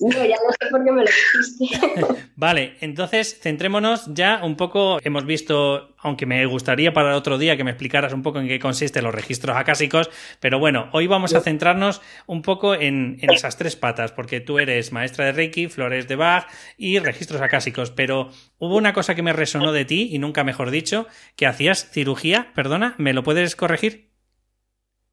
No, 0.00 0.10
ya 0.10 0.36
no 0.36 0.52
sé 0.60 0.70
por 0.70 0.84
qué 0.84 0.90
me 0.90 1.02
lo 1.02 1.06
dijiste. 1.06 2.24
Vale, 2.36 2.76
entonces 2.80 3.38
centrémonos 3.40 4.12
ya 4.12 4.40
un 4.42 4.56
poco. 4.56 4.98
Hemos 5.02 5.24
visto, 5.24 5.94
aunque 5.98 6.26
me 6.26 6.44
gustaría 6.46 6.92
para 6.92 7.10
el 7.10 7.14
otro 7.14 7.38
día 7.38 7.56
que 7.56 7.62
me 7.62 7.70
explicaras 7.70 8.12
un 8.12 8.22
poco 8.22 8.40
en 8.40 8.48
qué 8.48 8.58
consisten 8.58 9.04
los 9.04 9.14
registros 9.14 9.56
acásicos, 9.56 10.10
pero 10.40 10.58
bueno, 10.58 10.88
hoy 10.92 11.06
vamos 11.06 11.34
a 11.34 11.40
centrarnos 11.40 12.02
un 12.26 12.42
poco 12.42 12.74
en, 12.74 13.18
en 13.22 13.30
esas 13.30 13.56
tres 13.56 13.76
patas, 13.76 14.10
porque 14.10 14.40
tú 14.40 14.58
eres 14.58 14.90
maestra 14.92 15.26
de 15.26 15.32
Reiki, 15.32 15.68
flores 15.68 16.08
de 16.08 16.16
Bach 16.16 16.48
y 16.76 16.98
registros 16.98 17.40
acásicos, 17.40 17.92
pero 17.92 18.30
hubo 18.58 18.76
una 18.76 18.92
cosa 18.92 19.14
que 19.14 19.22
me 19.22 19.32
resonó 19.32 19.72
de 19.72 19.84
ti, 19.84 20.08
y 20.12 20.18
nunca 20.18 20.42
mejor 20.42 20.70
dicho, 20.70 21.06
que 21.36 21.46
hacías 21.46 21.88
cirugía, 21.90 22.52
perdona, 22.54 22.94
¿me 22.98 23.12
lo 23.12 23.22
puedes 23.22 23.54
corregir? 23.54 24.13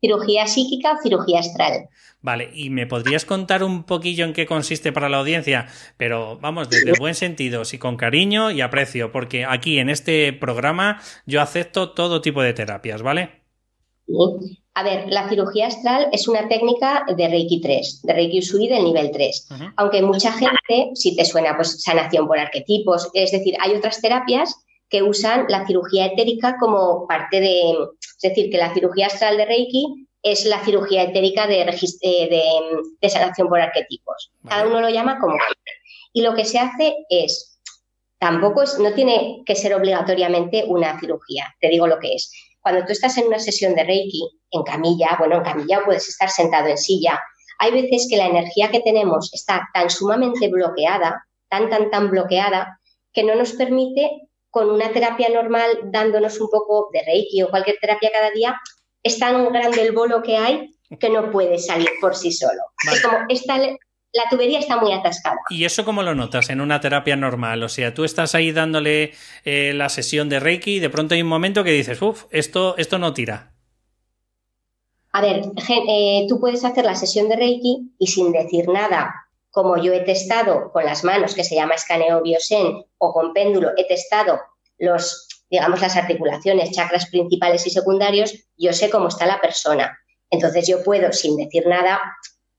Cirugía 0.01 0.47
psíquica 0.47 0.93
o 0.93 1.01
cirugía 1.01 1.39
astral. 1.39 1.87
Vale, 2.21 2.51
¿y 2.53 2.69
me 2.69 2.85
podrías 2.85 3.25
contar 3.25 3.63
un 3.63 3.83
poquillo 3.83 4.25
en 4.25 4.33
qué 4.33 4.45
consiste 4.45 4.91
para 4.91 5.09
la 5.09 5.17
audiencia? 5.17 5.67
Pero 5.97 6.37
vamos, 6.39 6.69
desde 6.69 6.93
buen 6.99 7.15
sentido, 7.15 7.65
sí, 7.65 7.77
con 7.77 7.97
cariño 7.97 8.51
y 8.51 8.61
aprecio, 8.61 9.11
porque 9.11 9.45
aquí 9.45 9.79
en 9.79 9.89
este 9.89 10.33
programa 10.33 11.01
yo 11.25 11.41
acepto 11.41 11.91
todo 11.91 12.21
tipo 12.21 12.41
de 12.41 12.53
terapias, 12.53 13.01
¿vale? 13.01 13.41
A 14.73 14.83
ver, 14.83 15.05
la 15.09 15.27
cirugía 15.29 15.67
astral 15.67 16.09
es 16.11 16.27
una 16.27 16.47
técnica 16.47 17.05
de 17.15 17.27
Reiki 17.27 17.61
3, 17.61 18.01
de 18.03 18.13
Reiki 18.13 18.39
Usui 18.39 18.67
del 18.67 18.83
nivel 18.83 19.11
3. 19.11 19.49
Aunque 19.77 20.01
mucha 20.01 20.31
gente, 20.31 20.91
si 20.95 21.15
te 21.15 21.25
suena, 21.25 21.55
pues 21.55 21.81
sanación 21.81 22.27
por 22.27 22.37
arquetipos, 22.37 23.09
es 23.13 23.31
decir, 23.31 23.55
hay 23.59 23.73
otras 23.73 24.01
terapias 24.01 24.55
que 24.91 25.01
usan 25.01 25.45
la 25.47 25.65
cirugía 25.65 26.07
etérica 26.07 26.57
como 26.59 27.07
parte 27.07 27.39
de, 27.39 27.71
es 27.71 28.21
decir, 28.21 28.51
que 28.51 28.57
la 28.57 28.73
cirugía 28.73 29.07
astral 29.07 29.37
de 29.37 29.45
Reiki 29.45 30.07
es 30.21 30.45
la 30.45 30.63
cirugía 30.63 31.03
etérica 31.03 31.47
de, 31.47 31.61
eh, 31.61 32.29
de, 33.01 33.09
sanación 33.09 33.47
por 33.47 33.61
arquetipos. 33.61 34.31
Cada 34.47 34.67
uno 34.67 34.81
lo 34.81 34.89
llama 34.89 35.17
como 35.19 35.37
Y 36.13 36.21
lo 36.21 36.35
que 36.35 36.43
se 36.43 36.59
hace 36.59 36.93
es, 37.09 37.59
tampoco 38.19 38.63
es, 38.63 38.77
no 38.79 38.93
tiene 38.93 39.41
que 39.45 39.55
ser 39.55 39.73
obligatoriamente 39.73 40.65
una 40.67 40.99
cirugía, 40.99 41.55
te 41.61 41.69
digo 41.69 41.87
lo 41.87 41.97
que 41.97 42.13
es. 42.13 42.29
Cuando 42.59 42.85
tú 42.85 42.91
estás 42.91 43.17
en 43.17 43.27
una 43.27 43.39
sesión 43.39 43.73
de 43.73 43.85
Reiki, 43.85 44.29
en 44.51 44.63
camilla, 44.63 45.15
bueno, 45.17 45.37
en 45.37 45.43
camilla 45.43 45.83
puedes 45.85 46.07
estar 46.09 46.29
sentado 46.29 46.67
en 46.67 46.77
silla, 46.77 47.19
hay 47.59 47.71
veces 47.71 48.07
que 48.09 48.17
la 48.17 48.27
energía 48.27 48.69
que 48.69 48.81
tenemos 48.81 49.33
está 49.33 49.69
tan 49.73 49.89
sumamente 49.89 50.49
bloqueada, 50.49 51.25
tan, 51.47 51.69
tan, 51.69 51.89
tan 51.89 52.11
bloqueada, 52.11 52.77
que 53.13 53.23
no 53.23 53.35
nos 53.35 53.53
permite 53.53 54.29
con 54.51 54.69
una 54.69 54.91
terapia 54.91 55.29
normal 55.29 55.79
dándonos 55.85 56.39
un 56.39 56.49
poco 56.49 56.89
de 56.93 57.01
reiki 57.03 57.41
o 57.41 57.49
cualquier 57.49 57.77
terapia 57.79 58.11
cada 58.13 58.29
día, 58.31 58.59
es 59.01 59.17
tan 59.17 59.51
grande 59.51 59.81
el 59.81 59.93
bolo 59.93 60.21
que 60.21 60.37
hay 60.37 60.69
que 60.99 61.09
no 61.09 61.31
puede 61.31 61.57
salir 61.57 61.89
por 61.99 62.15
sí 62.15 62.31
solo. 62.31 62.61
Es 62.91 63.01
como 63.01 63.19
esta, 63.29 63.57
la 63.57 64.23
tubería 64.29 64.59
está 64.59 64.77
muy 64.77 64.91
atascada. 64.91 65.37
¿Y 65.49 65.63
eso 65.63 65.85
cómo 65.85 66.03
lo 66.03 66.13
notas 66.15 66.49
en 66.49 66.59
una 66.59 66.81
terapia 66.81 67.15
normal? 67.15 67.63
O 67.63 67.69
sea, 67.69 67.93
tú 67.93 68.03
estás 68.03 68.35
ahí 68.35 68.51
dándole 68.51 69.13
eh, 69.45 69.71
la 69.73 69.89
sesión 69.89 70.27
de 70.27 70.39
Reiki 70.39 70.75
y 70.75 70.79
de 70.79 70.89
pronto 70.89 71.15
hay 71.15 71.21
un 71.21 71.29
momento 71.29 71.63
que 71.63 71.71
dices, 71.71 72.01
uff, 72.01 72.25
esto, 72.31 72.75
esto 72.77 72.99
no 72.99 73.13
tira. 73.13 73.53
A 75.13 75.21
ver, 75.21 75.43
eh, 75.87 76.25
tú 76.27 76.39
puedes 76.39 76.63
hacer 76.63 76.85
la 76.85 76.95
sesión 76.95 77.29
de 77.29 77.35
Reiki 77.35 77.93
y 77.97 78.07
sin 78.07 78.31
decir 78.31 78.67
nada, 78.67 79.13
como 79.51 79.77
yo 79.77 79.93
he 79.93 80.01
testado 80.01 80.71
con 80.71 80.85
las 80.85 81.03
manos, 81.03 81.35
que 81.35 81.43
se 81.43 81.55
llama 81.55 81.75
escaneo 81.75 82.21
biosen, 82.21 82.85
o 82.97 83.13
con 83.13 83.33
péndulo, 83.33 83.71
he 83.77 83.85
testado 83.85 84.39
los, 84.77 85.27
digamos, 85.49 85.81
las 85.81 85.95
articulaciones, 85.97 86.71
chakras 86.71 87.07
principales 87.07 87.67
y 87.67 87.69
secundarios, 87.69 88.33
yo 88.57 88.73
sé 88.73 88.89
cómo 88.89 89.09
está 89.09 89.25
la 89.25 89.41
persona. 89.41 89.97
Entonces 90.29 90.67
yo 90.67 90.83
puedo, 90.83 91.11
sin 91.11 91.35
decir 91.35 91.67
nada, 91.67 91.99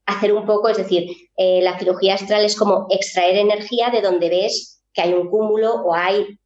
hacer 0.05 0.33
un 0.35 0.44
poco, 0.44 0.68
es 0.68 0.76
decir, 0.76 1.11
eh, 1.37 1.61
la 1.62 1.78
cirugía 1.78 2.14
astral 2.14 2.44
es 2.44 2.57
como 2.57 2.87
extraer 2.90 3.37
energía 3.37 3.88
de 3.90 4.02
donde 4.02 4.28
ves 4.28 4.83
que 4.92 5.00
hay 5.00 5.14
un 5.14 5.31
cúmulo 5.31 5.74
o 5.74 5.94
hay 5.94 6.38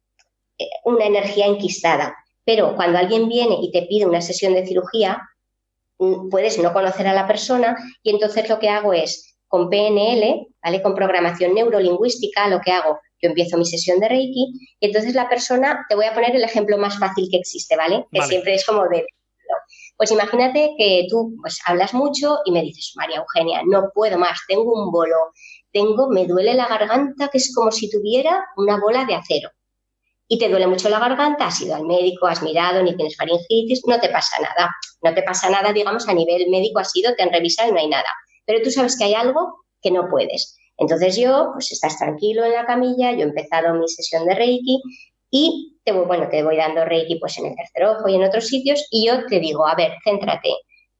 eh, 0.57 0.65
una 0.85 1.05
energía 1.05 1.45
enquistada. 1.45 2.15
Pero 2.45 2.75
cuando 2.77 2.97
alguien 2.97 3.27
viene 3.27 3.57
y 3.61 3.71
te 3.71 3.81
pide 3.83 4.05
una 4.05 4.21
sesión 4.21 4.53
de 4.53 4.65
cirugía, 4.65 5.21
mm, 5.99 6.29
puedes 6.29 6.57
no 6.59 6.71
conocer 6.71 7.07
a 7.07 7.13
la 7.13 7.27
persona 7.27 7.75
y 8.01 8.11
entonces 8.11 8.47
lo 8.47 8.59
que 8.59 8.69
hago 8.69 8.93
es 8.93 9.26
con 9.47 9.69
PNL, 9.69 10.47
¿vale? 10.63 10.81
Con 10.81 10.95
programación 10.95 11.53
neurolingüística, 11.53 12.47
lo 12.47 12.59
que 12.61 12.71
hago, 12.71 12.99
yo 13.21 13.29
empiezo 13.29 13.57
mi 13.57 13.65
sesión 13.65 13.99
de 13.99 14.09
Reiki 14.09 14.53
y 14.79 14.85
entonces 14.85 15.15
la 15.15 15.27
persona, 15.27 15.85
te 15.89 15.95
voy 15.95 16.05
a 16.05 16.13
poner 16.13 16.35
el 16.35 16.43
ejemplo 16.43 16.77
más 16.77 16.99
fácil 16.99 17.27
que 17.31 17.37
existe, 17.37 17.75
¿vale? 17.75 18.05
Que 18.11 18.21
siempre 18.21 18.53
es 18.53 18.65
como 18.65 18.87
de... 18.87 19.05
Pues 19.95 20.11
imagínate 20.11 20.75
que 20.77 21.07
tú 21.09 21.35
pues, 21.41 21.59
hablas 21.65 21.93
mucho 21.93 22.37
y 22.45 22.51
me 22.51 22.61
dices, 22.61 22.93
María 22.95 23.17
Eugenia, 23.17 23.63
no 23.65 23.89
puedo 23.93 24.19
más, 24.19 24.37
tengo 24.47 24.71
un 24.71 24.91
bolo, 24.91 25.15
tengo, 25.71 26.09
me 26.09 26.27
duele 26.27 26.53
la 26.53 26.67
garganta, 26.67 27.29
que 27.29 27.39
es 27.39 27.51
como 27.55 27.71
si 27.71 27.89
tuviera 27.89 28.45
una 28.57 28.79
bola 28.79 29.05
de 29.05 29.15
acero. 29.15 29.49
Y 30.27 30.37
te 30.37 30.49
duele 30.49 30.67
mucho 30.67 30.89
la 30.89 30.99
garganta, 30.99 31.47
has 31.47 31.61
ido 31.61 31.73
al 31.73 31.85
médico, 31.85 32.27
has 32.27 32.43
mirado, 32.43 32.83
ni 32.83 32.95
tienes 32.95 33.15
faringitis, 33.15 33.81
no 33.87 33.99
te 33.99 34.09
pasa 34.09 34.39
nada. 34.41 34.69
No 35.01 35.13
te 35.13 35.23
pasa 35.23 35.49
nada, 35.49 35.71
digamos, 35.71 36.07
a 36.07 36.13
nivel 36.13 36.49
médico 36.49 36.79
has 36.79 36.95
ido, 36.95 37.15
te 37.15 37.23
han 37.23 37.31
revisado 37.31 37.69
y 37.69 37.71
no 37.71 37.79
hay 37.79 37.87
nada. 37.87 38.09
Pero 38.47 38.63
tú 38.63 38.71
sabes 38.71 38.97
que 38.97 39.03
hay 39.03 39.13
algo 39.13 39.65
que 39.81 39.91
no 39.91 40.09
puedes. 40.09 40.57
Entonces 40.77 41.17
yo, 41.17 41.51
pues 41.53 41.71
estás 41.71 41.99
tranquilo 41.99 42.45
en 42.45 42.53
la 42.53 42.65
camilla, 42.65 43.11
yo 43.11 43.19
he 43.19 43.23
empezado 43.23 43.73
mi 43.75 43.87
sesión 43.87 44.25
de 44.25 44.35
Reiki 44.35 44.81
y 45.29 45.79
te 45.83 45.91
voy, 45.91 46.05
bueno, 46.05 46.27
te 46.29 46.43
voy 46.43 46.57
dando 46.57 46.85
Reiki 46.85 47.19
pues 47.19 47.37
en 47.37 47.47
el 47.47 47.55
tercer 47.55 47.85
ojo 47.85 48.07
y 48.07 48.15
en 48.15 48.23
otros 48.23 48.47
sitios 48.47 48.87
y 48.89 49.07
yo 49.07 49.25
te 49.25 49.39
digo, 49.39 49.67
a 49.67 49.75
ver, 49.75 49.91
céntrate, 50.03 50.49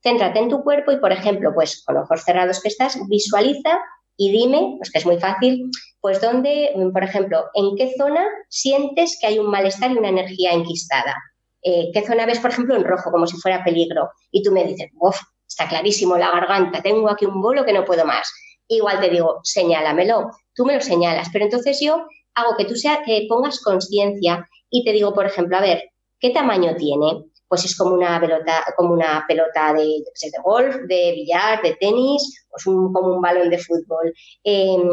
céntrate 0.04 0.40
en 0.40 0.50
tu 0.50 0.64
cuerpo 0.64 0.92
y, 0.92 0.98
por 0.98 1.12
ejemplo, 1.12 1.52
pues 1.54 1.84
con 1.86 1.98
ojos 1.98 2.24
cerrados 2.24 2.62
que 2.62 2.70
estás, 2.70 2.98
visualiza 3.08 3.80
y 4.18 4.32
dime, 4.32 4.76
pues 4.78 4.92
que 4.92 4.98
es 4.98 5.06
muy 5.06 5.20
fácil, 5.20 5.70
pues 6.02 6.20
dónde, 6.22 6.72
por 6.92 7.04
ejemplo, 7.04 7.46
en 7.54 7.76
qué 7.76 7.94
zona 7.98 8.26
sientes 8.50 9.18
que 9.22 9.28
hay 9.28 9.40
un 9.40 9.50
malestar 9.52 9.92
y 9.92 9.98
una 9.98 10.10
energía 10.10 10.54
enquistada. 10.54 11.16
Eh, 11.62 11.92
¿Qué 11.94 12.06
zona 12.06 12.26
ves, 12.26 12.40
por 12.40 12.52
ejemplo, 12.52 12.76
en 12.76 12.84
rojo, 12.84 13.12
como 13.12 13.28
si 13.28 13.38
fuera 13.38 13.64
peligro? 13.64 14.10
Y 14.32 14.42
tú 14.42 14.52
me 14.52 14.64
dices, 14.64 14.90
uff, 15.00 15.20
está 15.48 15.68
clarísimo 15.68 16.18
la 16.18 16.32
garganta, 16.32 16.82
tengo 16.82 17.10
aquí 17.10 17.26
un 17.26 17.42
bolo 17.42 17.66
que 17.66 17.74
no 17.74 17.86
puedo 17.86 18.06
más. 18.06 18.32
Igual 18.68 19.00
te 19.00 19.10
digo, 19.10 19.40
señálamelo, 19.44 20.32
tú 20.54 20.66
me 20.66 20.76
lo 20.76 20.82
señalas, 20.82 21.30
pero 21.32 21.46
entonces 21.46 21.80
yo 21.82 22.06
hago 22.36 22.56
que 22.58 22.66
tú 22.66 22.76
sea, 22.76 23.02
que 23.04 23.26
pongas 23.30 23.60
conciencia 23.62 24.48
y 24.70 24.84
te 24.84 24.92
digo, 24.92 25.14
por 25.14 25.26
ejemplo, 25.26 25.58
a 25.58 25.62
ver, 25.62 25.92
¿qué 26.20 26.32
tamaño 26.32 26.76
tiene? 26.76 27.26
Pues 27.48 27.64
es 27.64 27.78
como 27.78 27.94
una 27.94 28.20
pelota, 28.20 28.66
como 28.76 28.94
una 28.94 29.24
pelota 29.28 29.74
de, 29.74 30.04
golf, 30.44 30.76
de 30.88 31.14
billar, 31.14 31.62
de 31.62 31.76
tenis, 31.76 32.46
pues 32.50 32.64
como 32.66 33.16
un 33.16 33.22
balón 33.22 33.50
de 33.50 33.58
fútbol. 33.58 34.14
Em, 34.44 34.90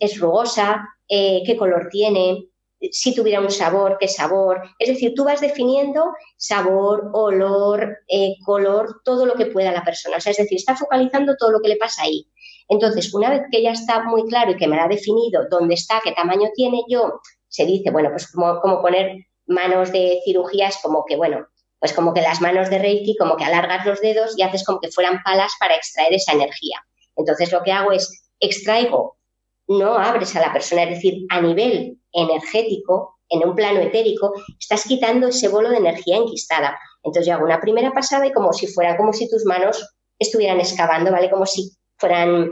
¿Es 0.00 0.20
rugosa? 0.20 0.88
Eh, 1.08 1.42
¿Qué 1.44 1.56
color 1.56 1.88
tiene? 1.90 2.48
Si 2.92 3.14
tuviera 3.14 3.40
un 3.40 3.50
sabor, 3.50 3.96
qué 3.98 4.08
sabor. 4.08 4.62
Es 4.78 4.88
decir, 4.88 5.12
tú 5.14 5.24
vas 5.24 5.40
definiendo 5.40 6.12
sabor, 6.36 7.10
olor, 7.12 7.98
eh, 8.08 8.34
color, 8.44 9.00
todo 9.04 9.26
lo 9.26 9.34
que 9.34 9.46
pueda 9.46 9.72
la 9.72 9.84
persona. 9.84 10.16
O 10.16 10.20
sea, 10.20 10.30
es 10.30 10.38
decir, 10.38 10.56
está 10.56 10.76
focalizando 10.76 11.36
todo 11.36 11.52
lo 11.52 11.60
que 11.60 11.68
le 11.68 11.76
pasa 11.76 12.02
ahí. 12.02 12.28
Entonces, 12.68 13.12
una 13.14 13.30
vez 13.30 13.42
que 13.50 13.62
ya 13.62 13.72
está 13.72 14.04
muy 14.04 14.24
claro 14.28 14.52
y 14.52 14.56
que 14.56 14.68
me 14.68 14.76
lo 14.76 14.82
ha 14.82 14.88
definido 14.88 15.46
dónde 15.50 15.74
está, 15.74 16.00
qué 16.04 16.12
tamaño 16.12 16.48
tiene, 16.54 16.82
yo 16.88 17.20
se 17.48 17.64
dice, 17.64 17.90
bueno, 17.90 18.10
pues 18.10 18.30
como, 18.30 18.60
como 18.60 18.80
poner 18.80 19.16
manos 19.46 19.90
de 19.90 20.20
cirugías, 20.24 20.78
como 20.82 21.04
que, 21.06 21.16
bueno, 21.16 21.46
pues 21.80 21.92
como 21.92 22.12
que 22.12 22.20
las 22.20 22.40
manos 22.40 22.70
de 22.70 22.78
Reiki, 22.78 23.16
como 23.16 23.36
que 23.36 23.44
alargas 23.44 23.86
los 23.86 24.00
dedos 24.00 24.36
y 24.36 24.42
haces 24.42 24.64
como 24.64 24.80
que 24.80 24.90
fueran 24.90 25.22
palas 25.24 25.52
para 25.58 25.76
extraer 25.76 26.12
esa 26.12 26.32
energía. 26.32 26.78
Entonces, 27.16 27.50
lo 27.50 27.62
que 27.62 27.72
hago 27.72 27.92
es 27.92 28.30
extraigo, 28.38 29.16
no 29.66 29.94
abres 29.96 30.36
a 30.36 30.40
la 30.40 30.52
persona, 30.52 30.84
es 30.84 30.90
decir, 30.90 31.26
a 31.30 31.40
nivel 31.40 31.97
energético, 32.12 33.18
en 33.28 33.46
un 33.46 33.54
plano 33.54 33.80
etérico, 33.80 34.32
estás 34.58 34.84
quitando 34.84 35.28
ese 35.28 35.48
bolo 35.48 35.70
de 35.70 35.76
energía 35.76 36.16
enquistada. 36.16 36.78
Entonces 37.02 37.26
yo 37.26 37.34
hago 37.34 37.44
una 37.44 37.60
primera 37.60 37.92
pasada 37.92 38.26
y 38.26 38.32
como 38.32 38.52
si 38.52 38.66
fuera, 38.66 38.96
como 38.96 39.12
si 39.12 39.28
tus 39.28 39.44
manos 39.44 39.94
estuvieran 40.18 40.60
excavando, 40.60 41.12
¿vale? 41.12 41.30
Como 41.30 41.46
si 41.46 41.70
fueran 41.96 42.50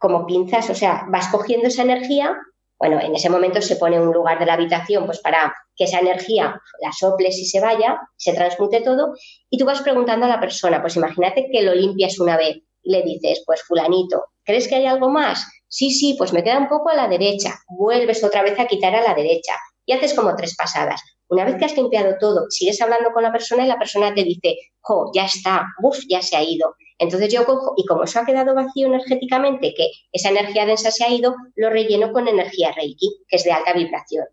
como 0.00 0.26
pinzas, 0.26 0.68
o 0.70 0.74
sea, 0.74 1.06
vas 1.10 1.28
cogiendo 1.28 1.68
esa 1.68 1.82
energía, 1.82 2.36
bueno, 2.78 3.00
en 3.00 3.14
ese 3.14 3.30
momento 3.30 3.62
se 3.62 3.76
pone 3.76 4.00
un 4.00 4.12
lugar 4.12 4.40
de 4.40 4.46
la 4.46 4.54
habitación 4.54 5.06
pues 5.06 5.20
para 5.20 5.54
que 5.76 5.84
esa 5.84 6.00
energía 6.00 6.60
la 6.80 6.92
soples 6.92 7.38
y 7.38 7.46
se 7.46 7.60
vaya, 7.60 8.00
se 8.16 8.32
transmute 8.32 8.80
todo, 8.80 9.14
y 9.48 9.58
tú 9.58 9.64
vas 9.64 9.80
preguntando 9.82 10.26
a 10.26 10.28
la 10.28 10.40
persona, 10.40 10.80
pues 10.80 10.96
imagínate 10.96 11.48
que 11.52 11.62
lo 11.62 11.74
limpias 11.74 12.18
una 12.18 12.36
vez 12.36 12.56
y 12.82 12.90
le 12.90 13.02
dices, 13.02 13.44
pues 13.46 13.62
fulanito, 13.62 14.24
¿crees 14.42 14.66
que 14.66 14.74
hay 14.74 14.86
algo 14.86 15.08
más? 15.08 15.46
Sí, 15.74 15.90
sí, 15.90 16.16
pues 16.18 16.34
me 16.34 16.44
queda 16.44 16.58
un 16.58 16.68
poco 16.68 16.90
a 16.90 16.94
la 16.94 17.08
derecha, 17.08 17.58
vuelves 17.66 18.22
otra 18.22 18.42
vez 18.42 18.60
a 18.60 18.66
quitar 18.66 18.94
a 18.94 19.00
la 19.00 19.14
derecha 19.14 19.54
y 19.86 19.94
haces 19.94 20.12
como 20.12 20.36
tres 20.36 20.54
pasadas. 20.54 21.00
Una 21.28 21.46
vez 21.46 21.56
que 21.56 21.64
has 21.64 21.74
limpiado 21.74 22.16
todo, 22.20 22.44
sigues 22.50 22.82
hablando 22.82 23.10
con 23.10 23.22
la 23.22 23.32
persona 23.32 23.64
y 23.64 23.68
la 23.68 23.78
persona 23.78 24.12
te 24.14 24.22
dice, 24.22 24.54
jo, 24.82 25.10
ya 25.14 25.24
está, 25.24 25.64
uff, 25.82 25.98
ya 26.10 26.20
se 26.20 26.36
ha 26.36 26.42
ido. 26.42 26.74
Entonces 26.98 27.32
yo 27.32 27.46
cojo 27.46 27.72
y 27.78 27.86
como 27.86 28.04
eso 28.04 28.20
ha 28.20 28.26
quedado 28.26 28.54
vacío 28.54 28.88
energéticamente, 28.88 29.72
que 29.74 29.88
esa 30.12 30.28
energía 30.28 30.66
densa 30.66 30.90
se 30.90 31.04
ha 31.04 31.08
ido, 31.08 31.36
lo 31.54 31.70
relleno 31.70 32.12
con 32.12 32.28
energía 32.28 32.72
Reiki, 32.72 33.24
que 33.26 33.36
es 33.36 33.44
de 33.44 33.52
alta 33.52 33.72
vibración. 33.72 34.26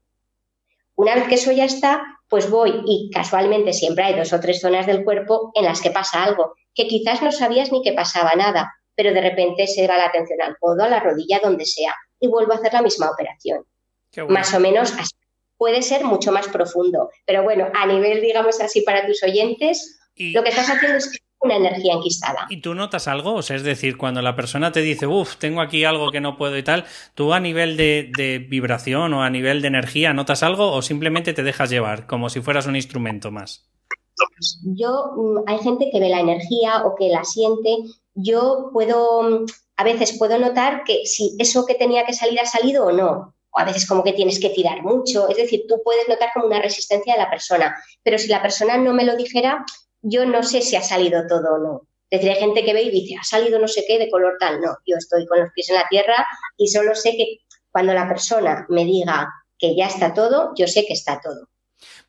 Una 0.95 1.15
vez 1.15 1.29
que 1.29 1.35
eso 1.35 1.53
ya 1.53 1.63
está, 1.63 2.03
pues 2.27 2.49
voy 2.49 2.81
y 2.85 3.09
casualmente 3.13 3.71
siempre 3.71 4.03
hay 4.03 4.15
dos 4.15 4.33
o 4.33 4.41
tres 4.41 4.59
zonas 4.59 4.87
del 4.87 5.05
cuerpo 5.05 5.51
en 5.55 5.63
las 5.63 5.79
que 5.79 5.91
pasa 5.91 6.21
algo, 6.21 6.55
que 6.75 6.89
quizás 6.89 7.21
no 7.21 7.31
sabías 7.31 7.71
ni 7.71 7.81
que 7.81 7.93
pasaba 7.93 8.33
nada, 8.35 8.73
pero 8.99 9.13
de 9.13 9.21
repente 9.21 9.65
se 9.65 9.87
va 9.87 9.95
la 9.95 10.07
atención 10.07 10.41
al 10.41 10.57
codo, 10.57 10.83
a 10.83 10.89
la 10.89 10.99
rodilla, 10.99 11.39
donde 11.41 11.65
sea, 11.65 11.95
y 12.19 12.27
vuelvo 12.27 12.51
a 12.51 12.57
hacer 12.57 12.73
la 12.73 12.81
misma 12.81 13.09
operación. 13.09 13.63
Más 14.27 14.53
o 14.53 14.59
menos 14.59 14.91
así. 14.91 15.15
Puede 15.55 15.81
ser 15.81 16.03
mucho 16.03 16.33
más 16.33 16.49
profundo, 16.49 17.09
pero 17.25 17.43
bueno, 17.43 17.69
a 17.73 17.85
nivel, 17.85 18.19
digamos 18.19 18.59
así, 18.59 18.81
para 18.81 19.07
tus 19.07 19.23
oyentes, 19.23 20.01
lo 20.17 20.43
que 20.43 20.49
estás 20.49 20.69
haciendo 20.69 20.97
es 20.97 21.17
una 21.39 21.55
energía 21.55 21.93
enquistada. 21.93 22.45
¿Y 22.49 22.59
tú 22.59 22.75
notas 22.75 23.07
algo? 23.07 23.35
O 23.35 23.41
sea, 23.41 23.55
es 23.55 23.63
decir, 23.63 23.95
cuando 23.95 24.21
la 24.21 24.35
persona 24.35 24.73
te 24.73 24.81
dice, 24.81 25.07
uff, 25.07 25.37
tengo 25.37 25.61
aquí 25.61 25.85
algo 25.85 26.11
que 26.11 26.19
no 26.19 26.35
puedo 26.35 26.57
y 26.57 26.63
tal, 26.63 26.83
¿tú 27.15 27.31
a 27.31 27.39
nivel 27.39 27.77
de, 27.77 28.11
de, 28.17 28.39
vibración 28.39 29.13
o 29.13 29.23
a 29.23 29.29
nivel 29.29 29.61
de 29.61 29.69
energía 29.69 30.13
notas 30.13 30.43
algo 30.43 30.73
o 30.73 30.81
simplemente 30.81 31.31
te 31.31 31.43
dejas 31.43 31.69
llevar 31.69 32.05
como 32.05 32.29
si 32.29 32.41
fueras 32.41 32.67
un 32.67 32.75
instrumento 32.75 33.31
más? 33.31 33.69
Yo, 34.63 35.13
mm, 35.15 35.43
hay 35.47 35.59
gente 35.59 35.89
que 35.89 35.99
ve 36.01 36.09
la 36.09 36.19
energía 36.19 36.83
o 36.85 36.95
que 36.95 37.07
la 37.07 37.23
siente 37.23 37.77
yo 38.15 38.69
puedo, 38.73 39.45
a 39.75 39.83
veces 39.83 40.17
puedo 40.17 40.37
notar 40.37 40.83
que 40.83 41.05
si 41.05 41.35
eso 41.39 41.65
que 41.65 41.75
tenía 41.75 42.05
que 42.05 42.13
salir 42.13 42.39
ha 42.39 42.45
salido 42.45 42.85
o 42.85 42.91
no. 42.91 43.35
O 43.51 43.59
a 43.59 43.65
veces 43.65 43.87
como 43.87 44.03
que 44.03 44.13
tienes 44.13 44.39
que 44.39 44.49
tirar 44.49 44.83
mucho. 44.83 45.27
Es 45.27 45.37
decir, 45.37 45.65
tú 45.67 45.81
puedes 45.83 46.07
notar 46.07 46.29
como 46.33 46.45
una 46.45 46.61
resistencia 46.61 47.13
de 47.13 47.19
la 47.19 47.29
persona. 47.29 47.75
Pero 48.03 48.17
si 48.17 48.27
la 48.27 48.41
persona 48.41 48.77
no 48.77 48.93
me 48.93 49.05
lo 49.05 49.15
dijera, 49.15 49.65
yo 50.01 50.25
no 50.25 50.43
sé 50.43 50.61
si 50.61 50.75
ha 50.75 50.83
salido 50.83 51.25
todo 51.27 51.55
o 51.55 51.57
no. 51.57 51.81
Es 52.09 52.21
decir, 52.21 52.35
hay 52.35 52.39
gente 52.39 52.63
que 52.63 52.73
ve 52.73 52.83
y 52.83 52.91
dice, 52.91 53.15
ha 53.19 53.23
salido 53.23 53.59
no 53.59 53.67
sé 53.67 53.85
qué 53.87 53.99
de 53.99 54.09
color 54.09 54.37
tal. 54.39 54.61
No, 54.61 54.77
yo 54.85 54.97
estoy 54.97 55.25
con 55.27 55.39
los 55.39 55.51
pies 55.53 55.69
en 55.69 55.75
la 55.75 55.87
tierra 55.89 56.25
y 56.57 56.67
solo 56.67 56.95
sé 56.95 57.11
que 57.11 57.39
cuando 57.71 57.93
la 57.93 58.07
persona 58.07 58.65
me 58.69 58.85
diga 58.85 59.27
que 59.57 59.75
ya 59.75 59.87
está 59.87 60.13
todo, 60.13 60.53
yo 60.55 60.67
sé 60.67 60.85
que 60.85 60.93
está 60.93 61.19
todo. 61.21 61.49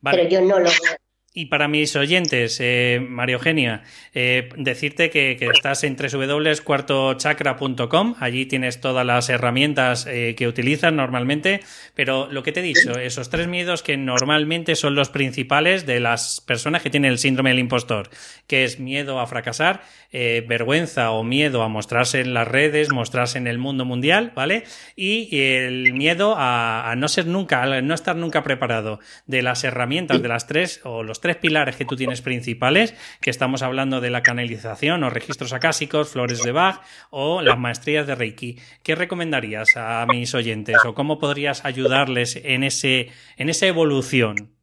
Pero 0.02 0.28
yo 0.28 0.40
no 0.40 0.58
lo 0.58 0.70
veo. 0.70 0.96
Y 1.32 1.46
para 1.46 1.68
mis 1.68 1.94
oyentes, 1.94 2.58
eh, 2.60 3.00
María 3.08 3.36
Eugenia, 3.36 3.84
eh, 4.14 4.48
decirte 4.56 5.10
que, 5.10 5.38
estás 5.54 5.84
en 5.84 5.94
www.cuartochakra.com, 5.94 8.16
allí 8.18 8.46
tienes 8.46 8.80
todas 8.80 9.06
las 9.06 9.28
herramientas 9.28 10.08
eh, 10.08 10.34
que 10.36 10.48
utilizas 10.48 10.92
normalmente, 10.92 11.60
pero 11.94 12.26
lo 12.32 12.42
que 12.42 12.50
te 12.50 12.58
he 12.58 12.64
dicho, 12.64 12.98
esos 12.98 13.30
tres 13.30 13.46
miedos 13.46 13.84
que 13.84 13.96
normalmente 13.96 14.74
son 14.74 14.96
los 14.96 15.08
principales 15.08 15.86
de 15.86 16.00
las 16.00 16.40
personas 16.40 16.82
que 16.82 16.90
tienen 16.90 17.12
el 17.12 17.18
síndrome 17.18 17.50
del 17.50 17.60
impostor, 17.60 18.10
que 18.48 18.64
es 18.64 18.80
miedo 18.80 19.20
a 19.20 19.28
fracasar, 19.28 19.82
vergüenza 20.10 21.12
o 21.12 21.22
miedo 21.22 21.62
a 21.62 21.68
mostrarse 21.68 22.22
en 22.22 22.34
las 22.34 22.48
redes, 22.48 22.90
mostrarse 22.90 23.38
en 23.38 23.46
el 23.46 23.58
mundo 23.58 23.84
mundial, 23.84 24.32
¿vale? 24.34 24.64
Y 24.96 25.40
el 25.40 25.92
miedo 25.92 26.34
a, 26.36 26.90
a 26.90 26.96
no 26.96 27.06
ser 27.06 27.26
nunca, 27.26 27.62
a 27.62 27.80
no 27.82 27.94
estar 27.94 28.16
nunca 28.16 28.42
preparado. 28.42 28.98
De 29.26 29.42
las 29.42 29.62
herramientas 29.62 30.20
de 30.20 30.26
las 30.26 30.48
tres 30.48 30.80
o 30.82 31.04
los 31.04 31.19
tres 31.20 31.36
pilares 31.36 31.76
que 31.76 31.84
tú 31.84 31.96
tienes 31.96 32.22
principales, 32.22 32.94
que 33.20 33.30
estamos 33.30 33.62
hablando 33.62 34.00
de 34.00 34.10
la 34.10 34.22
canalización 34.22 35.04
o 35.04 35.10
registros 35.10 35.52
acásicos, 35.52 36.10
flores 36.10 36.42
de 36.42 36.52
Bach 36.52 36.80
o 37.10 37.42
las 37.42 37.58
maestrías 37.58 38.06
de 38.06 38.14
Reiki. 38.14 38.58
¿Qué 38.82 38.94
recomendarías 38.94 39.76
a 39.76 40.04
mis 40.06 40.34
oyentes 40.34 40.76
o 40.84 40.94
cómo 40.94 41.18
podrías 41.18 41.64
ayudarles 41.64 42.40
en, 42.42 42.64
ese, 42.64 43.08
en 43.36 43.48
esa 43.48 43.66
evolución? 43.66 44.54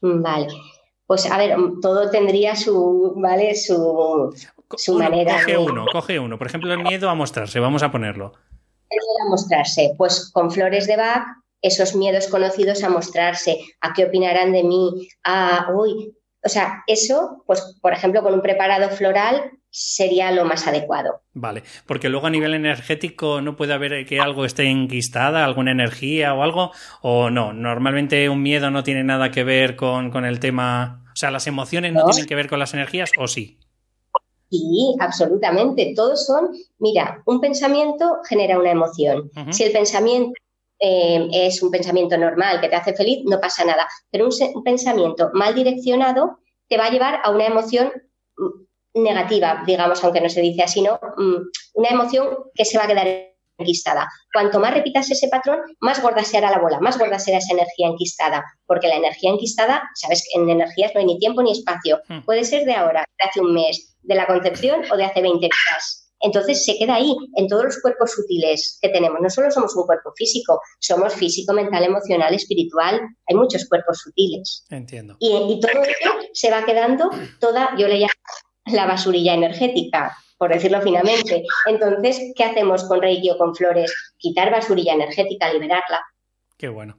Vale. 0.00 0.48
Pues 1.06 1.30
a 1.30 1.38
ver, 1.38 1.56
todo 1.80 2.10
tendría 2.10 2.54
su, 2.54 3.14
¿vale? 3.16 3.54
Su, 3.54 4.34
su 4.76 4.98
manera. 4.98 5.34
Coge 5.34 5.56
uno, 5.56 5.86
coge 5.90 6.18
uno. 6.18 6.38
Por 6.38 6.46
ejemplo, 6.46 6.72
el 6.72 6.82
miedo 6.82 7.08
a 7.08 7.14
mostrarse, 7.14 7.60
vamos 7.60 7.82
a 7.82 7.90
ponerlo. 7.90 8.34
El 8.90 8.98
miedo 8.98 9.26
a 9.26 9.30
mostrarse, 9.30 9.94
pues 9.96 10.30
con 10.32 10.50
flores 10.50 10.86
de 10.86 10.96
Bach 10.96 11.24
esos 11.62 11.94
miedos 11.94 12.28
conocidos 12.28 12.82
a 12.84 12.88
mostrarse, 12.88 13.58
a 13.80 13.92
qué 13.92 14.04
opinarán 14.04 14.52
de 14.52 14.62
mí, 14.64 15.08
a, 15.24 15.68
uy, 15.74 16.14
o 16.44 16.48
sea, 16.48 16.84
eso, 16.86 17.42
pues, 17.46 17.78
por 17.80 17.92
ejemplo, 17.92 18.22
con 18.22 18.32
un 18.32 18.42
preparado 18.42 18.90
floral 18.90 19.50
sería 19.70 20.30
lo 20.30 20.44
más 20.44 20.66
adecuado. 20.66 21.20
Vale, 21.34 21.62
porque 21.86 22.08
luego 22.08 22.26
a 22.26 22.30
nivel 22.30 22.54
energético 22.54 23.40
no 23.40 23.56
puede 23.56 23.74
haber 23.74 24.06
que 24.06 24.20
algo 24.20 24.44
esté 24.44 24.64
enquistada, 24.64 25.44
alguna 25.44 25.72
energía 25.72 26.34
o 26.34 26.42
algo, 26.42 26.72
o 27.02 27.30
no, 27.30 27.52
normalmente 27.52 28.28
un 28.28 28.42
miedo 28.42 28.70
no 28.70 28.82
tiene 28.82 29.04
nada 29.04 29.30
que 29.30 29.44
ver 29.44 29.76
con, 29.76 30.24
el 30.24 30.40
tema, 30.40 31.04
o 31.12 31.16
sea, 31.16 31.30
las 31.30 31.46
emociones 31.46 31.92
no, 31.92 32.04
tienen 32.06 32.26
que 32.26 32.34
ver 32.34 32.48
con 32.48 32.58
las 32.58 32.72
energías 32.72 33.10
o 33.18 33.28
sí. 33.28 33.58
Sí, 34.50 34.96
absolutamente. 34.98 35.92
Todos 35.94 36.24
son, 36.24 36.48
mira, 36.78 37.22
un 37.26 37.40
pensamiento 37.40 38.16
genera 38.26 38.58
una 38.58 38.70
emoción. 38.70 39.30
Si 39.50 39.64
el 39.64 39.72
pensamiento 39.72 40.32
eh, 40.78 41.28
es 41.32 41.62
un 41.62 41.70
pensamiento 41.70 42.16
normal 42.16 42.60
que 42.60 42.68
te 42.68 42.76
hace 42.76 42.94
feliz, 42.94 43.24
no 43.24 43.40
pasa 43.40 43.64
nada. 43.64 43.86
Pero 44.10 44.28
un, 44.28 44.62
pensamiento 44.62 45.30
mal 45.32 45.54
direccionado 45.54 46.38
te 46.68 46.76
va 46.76 46.86
a 46.86 46.90
llevar 46.90 47.20
a 47.24 47.30
una 47.30 47.46
emoción 47.46 47.92
mm, 48.36 49.02
negativa, 49.02 49.62
digamos, 49.66 50.02
aunque 50.04 50.20
no 50.20 50.28
se 50.28 50.40
dice 50.40 50.62
así, 50.62 50.82
¿no? 50.82 51.00
Mm, 51.16 51.48
una 51.74 51.88
emoción 51.88 52.28
que 52.54 52.64
se 52.64 52.78
va 52.78 52.84
a 52.84 52.88
quedar 52.88 53.28
enquistada. 53.58 54.08
Cuanto 54.32 54.60
más 54.60 54.72
repitas 54.72 55.10
ese 55.10 55.28
patrón, 55.28 55.60
más 55.80 56.00
gorda 56.00 56.22
será 56.22 56.50
la 56.50 56.60
bola, 56.60 56.78
más 56.80 56.96
gorda 56.96 57.18
será 57.18 57.38
esa 57.38 57.54
energía 57.54 57.88
enquistada, 57.88 58.44
porque 58.66 58.88
la 58.88 58.96
energía 58.96 59.30
enquistada, 59.30 59.82
sabes, 59.94 60.22
que 60.22 60.40
en 60.40 60.48
energías 60.48 60.92
no 60.94 61.00
hay 61.00 61.06
ni 61.06 61.18
tiempo 61.18 61.42
ni 61.42 61.52
espacio. 61.52 62.00
Hmm. 62.08 62.20
Puede 62.24 62.44
ser 62.44 62.64
de 62.64 62.74
ahora, 62.74 63.04
de 63.18 63.28
hace 63.28 63.40
un 63.40 63.52
mes, 63.52 63.96
de 64.02 64.14
la 64.14 64.26
concepción 64.26 64.82
o 64.92 64.96
de 64.96 65.04
hace 65.04 65.20
20 65.20 65.40
días. 65.40 66.07
Entonces 66.20 66.64
se 66.64 66.76
queda 66.78 66.96
ahí, 66.96 67.14
en 67.36 67.48
todos 67.48 67.64
los 67.64 67.80
cuerpos 67.80 68.12
sutiles 68.12 68.78
que 68.80 68.88
tenemos. 68.88 69.20
No 69.20 69.30
solo 69.30 69.50
somos 69.50 69.74
un 69.76 69.86
cuerpo 69.86 70.12
físico, 70.16 70.60
somos 70.78 71.14
físico, 71.14 71.52
mental, 71.52 71.84
emocional, 71.84 72.34
espiritual. 72.34 73.00
Hay 73.26 73.36
muchos 73.36 73.68
cuerpos 73.68 73.98
sutiles. 73.98 74.64
Entiendo. 74.70 75.16
Y, 75.20 75.60
todo 75.60 75.82
ello 75.82 76.12
se 76.32 76.50
va 76.50 76.64
quedando 76.64 77.10
toda, 77.40 77.76
yo 77.76 77.88
le 77.88 77.98
llamo 77.98 78.12
la 78.66 78.86
basurilla 78.86 79.34
energética, 79.34 80.16
por 80.36 80.52
decirlo 80.52 80.82
finamente. 80.82 81.44
Entonces, 81.66 82.32
¿qué 82.34 82.44
hacemos 82.44 82.84
con 82.84 83.00
Reiki 83.00 83.30
o 83.30 83.38
con 83.38 83.54
flores? 83.54 83.92
Quitar 84.18 84.50
basurilla 84.50 84.94
energética, 84.94 85.52
liberarla. 85.52 86.00
Qué 86.56 86.68
bueno. 86.68 86.98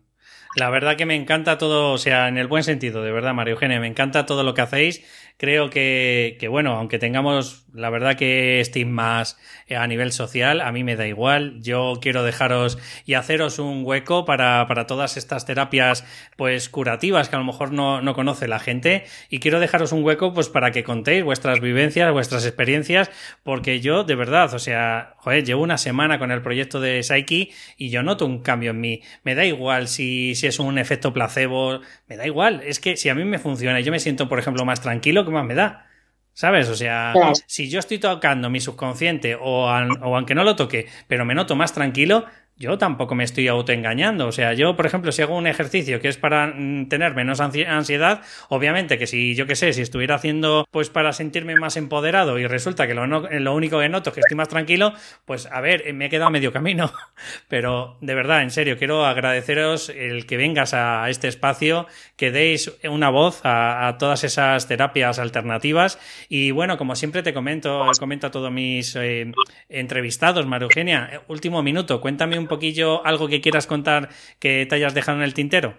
La 0.55 0.71
verdad 0.71 0.95
que 0.95 1.05
me 1.05 1.15
encanta 1.15 1.59
todo, 1.59 1.93
o 1.93 1.97
sea, 1.99 2.27
en 2.27 2.37
el 2.37 2.47
buen 2.47 2.63
sentido, 2.63 3.03
de 3.03 3.11
verdad, 3.11 3.35
María 3.35 3.53
Eugenia, 3.53 3.79
me 3.79 3.87
encanta 3.87 4.25
todo 4.25 4.43
lo 4.43 4.55
que 4.55 4.61
hacéis 4.61 5.05
creo 5.39 5.69
que, 5.69 6.35
que, 6.37 6.49
bueno, 6.49 6.75
aunque 6.75 6.99
tengamos 6.99 7.65
la 7.73 7.89
verdad 7.89 8.15
que 8.15 8.59
estigmas 8.59 9.37
a 9.75 9.87
nivel 9.87 10.11
social, 10.11 10.61
a 10.61 10.71
mí 10.71 10.83
me 10.83 10.95
da 10.95 11.07
igual. 11.07 11.61
Yo 11.61 11.99
quiero 12.01 12.23
dejaros 12.23 12.77
y 13.05 13.13
haceros 13.13 13.59
un 13.59 13.83
hueco 13.85 14.25
para, 14.25 14.65
para 14.67 14.85
todas 14.87 15.17
estas 15.17 15.45
terapias 15.45 16.05
pues 16.35 16.69
curativas 16.69 17.29
que 17.29 17.35
a 17.35 17.39
lo 17.39 17.45
mejor 17.45 17.71
no, 17.71 18.01
no, 18.01 18.13
conoce 18.13 18.47
la 18.47 18.59
gente 18.59 19.05
y 19.29 19.39
quiero 19.39 19.59
dejaros 19.59 19.91
un 19.91 20.03
hueco 20.03 20.33
pues 20.33 20.49
para 20.49 20.71
que 20.71 20.83
contéis 20.83 21.23
vuestras 21.23 21.61
vivencias, 21.61 22.11
vuestras 22.11 22.45
experiencias, 22.45 23.11
porque 23.43 23.79
yo 23.79 24.03
de 24.03 24.15
verdad, 24.15 24.53
o 24.53 24.59
sea, 24.59 25.13
joder, 25.17 25.45
llevo 25.45 25.63
una 25.63 25.77
semana 25.77 26.19
con 26.19 26.31
el 26.31 26.41
proyecto 26.41 26.79
de 26.81 27.03
Psyche 27.03 27.49
y 27.77 27.89
yo 27.89 28.03
noto 28.03 28.25
un 28.25 28.41
cambio 28.41 28.71
en 28.71 28.81
mí. 28.81 29.01
Me 29.23 29.35
da 29.35 29.45
igual 29.45 29.87
si, 29.87 30.35
si 30.35 30.47
es 30.47 30.59
un 30.59 30.77
efecto 30.77 31.13
placebo, 31.13 31.81
me 32.07 32.17
da 32.17 32.25
igual. 32.25 32.61
Es 32.65 32.79
que 32.79 32.97
si 32.97 33.09
a 33.09 33.15
mí 33.15 33.23
me 33.23 33.39
funciona 33.39 33.79
y 33.79 33.83
yo 33.83 33.91
me 33.91 33.99
siento, 33.99 34.27
por 34.27 34.39
ejemplo, 34.39 34.65
más 34.65 34.81
tranquilo, 34.81 35.25
más 35.31 35.45
me 35.45 35.55
da? 35.55 35.85
¿Sabes? 36.33 36.69
O 36.69 36.75
sea, 36.75 37.13
si 37.47 37.69
yo 37.69 37.79
estoy 37.79 37.99
tocando 37.99 38.49
mi 38.49 38.61
subconsciente 38.61 39.35
o, 39.35 39.65
o 39.65 40.15
aunque 40.15 40.35
no 40.35 40.43
lo 40.43 40.55
toque, 40.55 40.87
pero 41.07 41.25
me 41.25 41.35
noto 41.35 41.55
más 41.57 41.73
tranquilo, 41.73 42.25
yo 42.59 42.77
tampoco 42.77 43.15
me 43.15 43.23
estoy 43.23 43.47
autoengañando. 43.47 44.27
O 44.27 44.31
sea, 44.33 44.53
yo, 44.53 44.75
por 44.75 44.85
ejemplo, 44.85 45.13
si 45.13 45.21
hago 45.21 45.35
un 45.37 45.47
ejercicio 45.47 46.01
que 46.01 46.09
es 46.09 46.17
para 46.17 46.47
mm, 46.47 46.89
tener 46.89 47.15
menos 47.15 47.39
ansiedad, 47.39 48.21
obviamente 48.49 48.97
que 48.97 49.07
si, 49.07 49.33
yo 49.33 49.47
qué 49.47 49.55
sé, 49.55 49.71
si 49.71 49.81
estuviera 49.81 50.15
haciendo 50.15 50.67
pues 50.69 50.89
para 50.89 51.13
sentirme 51.13 51.55
más 51.55 51.77
empoderado 51.77 52.37
y 52.37 52.45
resulta 52.47 52.85
que 52.85 52.93
lo, 52.93 53.07
lo 53.07 53.55
único 53.55 53.79
que 53.79 53.87
noto 53.87 54.09
es 54.09 54.15
que 54.15 54.19
estoy 54.19 54.35
más 54.35 54.49
tranquilo, 54.49 54.93
pues 55.23 55.45
a 55.45 55.61
ver, 55.61 55.91
me 55.93 56.07
he 56.07 56.09
quedado 56.09 56.29
medio 56.31 56.51
camino. 56.51 56.91
Pero 57.47 57.97
de 58.01 58.13
verdad, 58.13 58.43
en 58.43 58.51
serio, 58.51 58.77
quiero 58.77 59.05
agradeceros 59.05 59.89
el 59.89 60.25
que 60.25 60.35
vengas 60.35 60.73
a 60.73 61.09
este 61.09 61.29
espacio, 61.29 61.87
que 62.17 62.31
deis 62.31 62.73
una 62.83 63.09
voz 63.09 63.39
a, 63.45 63.95
todas 63.97 64.25
esas 64.25 64.67
terapias 64.67 65.17
alternativas. 65.17 65.97
Y 66.27 66.51
bueno, 66.51 66.77
como 66.77 66.95
siempre 66.95 67.23
te 67.23 67.33
comento, 67.33 67.89
comento 67.99 68.27
a 68.27 68.31
todos 68.31 68.51
mis 68.51 68.95
eh, 68.97 69.31
entrevistados, 69.69 70.45
María 70.45 70.65
Eugenia, 70.65 71.21
último 71.27 71.63
minuto, 71.63 72.01
cuéntame 72.01 72.37
un 72.37 72.48
poquillo 72.49 73.05
algo 73.05 73.29
que 73.29 73.39
quieras 73.39 73.67
contar 73.67 74.09
que 74.39 74.65
te 74.65 74.75
hayas 74.75 74.93
dejado 74.93 75.19
en 75.19 75.23
el 75.23 75.33
tintero? 75.33 75.77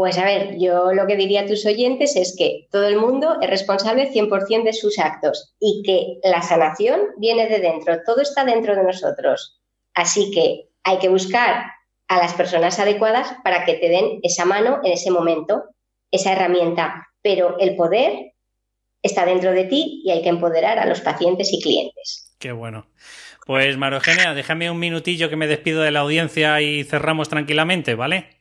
Pues 0.00 0.16
a 0.16 0.24
ver, 0.24 0.58
yo 0.58 0.92
lo 0.94 1.06
que 1.06 1.16
diría 1.16 1.42
a 1.42 1.46
tus 1.46 1.66
oyentes 1.66 2.16
es 2.16 2.34
que 2.38 2.68
todo 2.70 2.86
el 2.86 2.96
mundo 2.96 3.36
es 3.42 3.50
responsable 3.50 4.10
100% 4.10 4.62
de 4.62 4.72
sus 4.72 4.98
actos 4.98 5.54
y 5.60 5.82
que 5.84 6.26
la 6.26 6.40
sanación 6.40 7.00
viene 7.18 7.48
de 7.48 7.58
dentro, 7.58 7.98
todo 8.06 8.22
está 8.22 8.44
dentro 8.44 8.74
de 8.74 8.84
nosotros. 8.84 9.60
Así 9.92 10.30
que 10.30 10.70
hay 10.84 10.98
que 11.00 11.10
buscar 11.10 11.66
a 12.08 12.16
las 12.16 12.32
personas 12.32 12.78
adecuadas 12.78 13.36
para 13.44 13.64
que 13.64 13.74
te 13.74 13.88
den 13.88 14.20
esa 14.22 14.44
mano 14.44 14.80
en 14.84 14.92
ese 14.92 15.10
momento, 15.10 15.64
esa 16.10 16.32
herramienta, 16.32 17.08
pero 17.20 17.58
el 17.58 17.76
poder 17.76 18.32
está 19.02 19.24
dentro 19.26 19.52
de 19.52 19.64
ti 19.64 20.02
y 20.04 20.10
hay 20.10 20.22
que 20.22 20.28
empoderar 20.28 20.78
a 20.78 20.86
los 20.86 21.00
pacientes 21.00 21.52
y 21.52 21.60
clientes. 21.60 22.34
Qué 22.38 22.52
bueno. 22.52 22.86
Pues 23.50 23.76
Marogenia, 23.76 24.32
déjame 24.32 24.70
un 24.70 24.78
minutillo 24.78 25.28
que 25.28 25.34
me 25.34 25.48
despido 25.48 25.82
de 25.82 25.90
la 25.90 25.98
audiencia 25.98 26.60
y 26.60 26.84
cerramos 26.84 27.28
tranquilamente, 27.28 27.96
¿vale? 27.96 28.39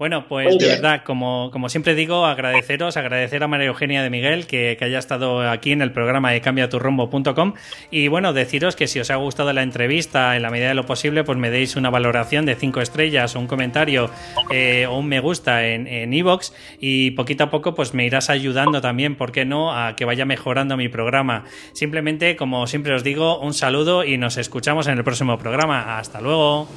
Bueno, 0.00 0.24
pues 0.26 0.56
de 0.56 0.66
verdad, 0.66 1.02
como, 1.04 1.50
como, 1.52 1.68
siempre 1.68 1.94
digo, 1.94 2.24
agradeceros, 2.24 2.96
agradecer 2.96 3.44
a 3.44 3.48
María 3.48 3.66
Eugenia 3.66 4.02
de 4.02 4.08
Miguel 4.08 4.46
que, 4.46 4.78
haya 4.80 4.98
estado 4.98 5.46
aquí 5.46 5.72
en 5.72 5.82
el 5.82 5.92
programa 5.92 6.30
de 6.30 6.40
cambiaturrombo.com 6.40 7.52
y 7.90 8.08
bueno, 8.08 8.32
deciros 8.32 8.76
que 8.76 8.86
si 8.86 8.98
os 8.98 9.10
ha 9.10 9.16
gustado 9.16 9.52
la 9.52 9.62
entrevista, 9.62 10.36
en 10.36 10.42
la 10.42 10.48
medida 10.48 10.68
de 10.68 10.74
lo 10.74 10.86
posible, 10.86 11.22
pues 11.22 11.36
me 11.36 11.50
deis 11.50 11.76
una 11.76 11.90
valoración 11.90 12.46
de 12.46 12.54
cinco 12.54 12.80
estrellas 12.80 13.36
o 13.36 13.40
un 13.40 13.46
comentario 13.46 14.08
eh, 14.50 14.86
o 14.88 14.96
un 14.96 15.06
me 15.06 15.20
gusta 15.20 15.66
en 15.66 16.14
Evox 16.14 16.54
y 16.80 17.10
poquito 17.10 17.44
a 17.44 17.50
poco 17.50 17.74
pues 17.74 17.92
me 17.92 18.06
irás 18.06 18.30
ayudando 18.30 18.80
también, 18.80 19.16
¿por 19.16 19.32
qué 19.32 19.44
no?, 19.44 19.76
a 19.76 19.96
que 19.96 20.06
vaya 20.06 20.24
mejorando 20.24 20.78
mi 20.78 20.88
programa. 20.88 21.44
Simplemente, 21.74 22.36
como 22.36 22.66
siempre 22.66 22.94
os 22.94 23.04
digo, 23.04 23.38
un 23.38 23.52
saludo 23.52 24.02
y 24.02 24.16
nos 24.16 24.38
escuchamos 24.38 24.86
en 24.86 24.96
el 24.96 25.04
próximo 25.04 25.36
programa. 25.36 25.98
Hasta 25.98 26.22
luego. 26.22 26.68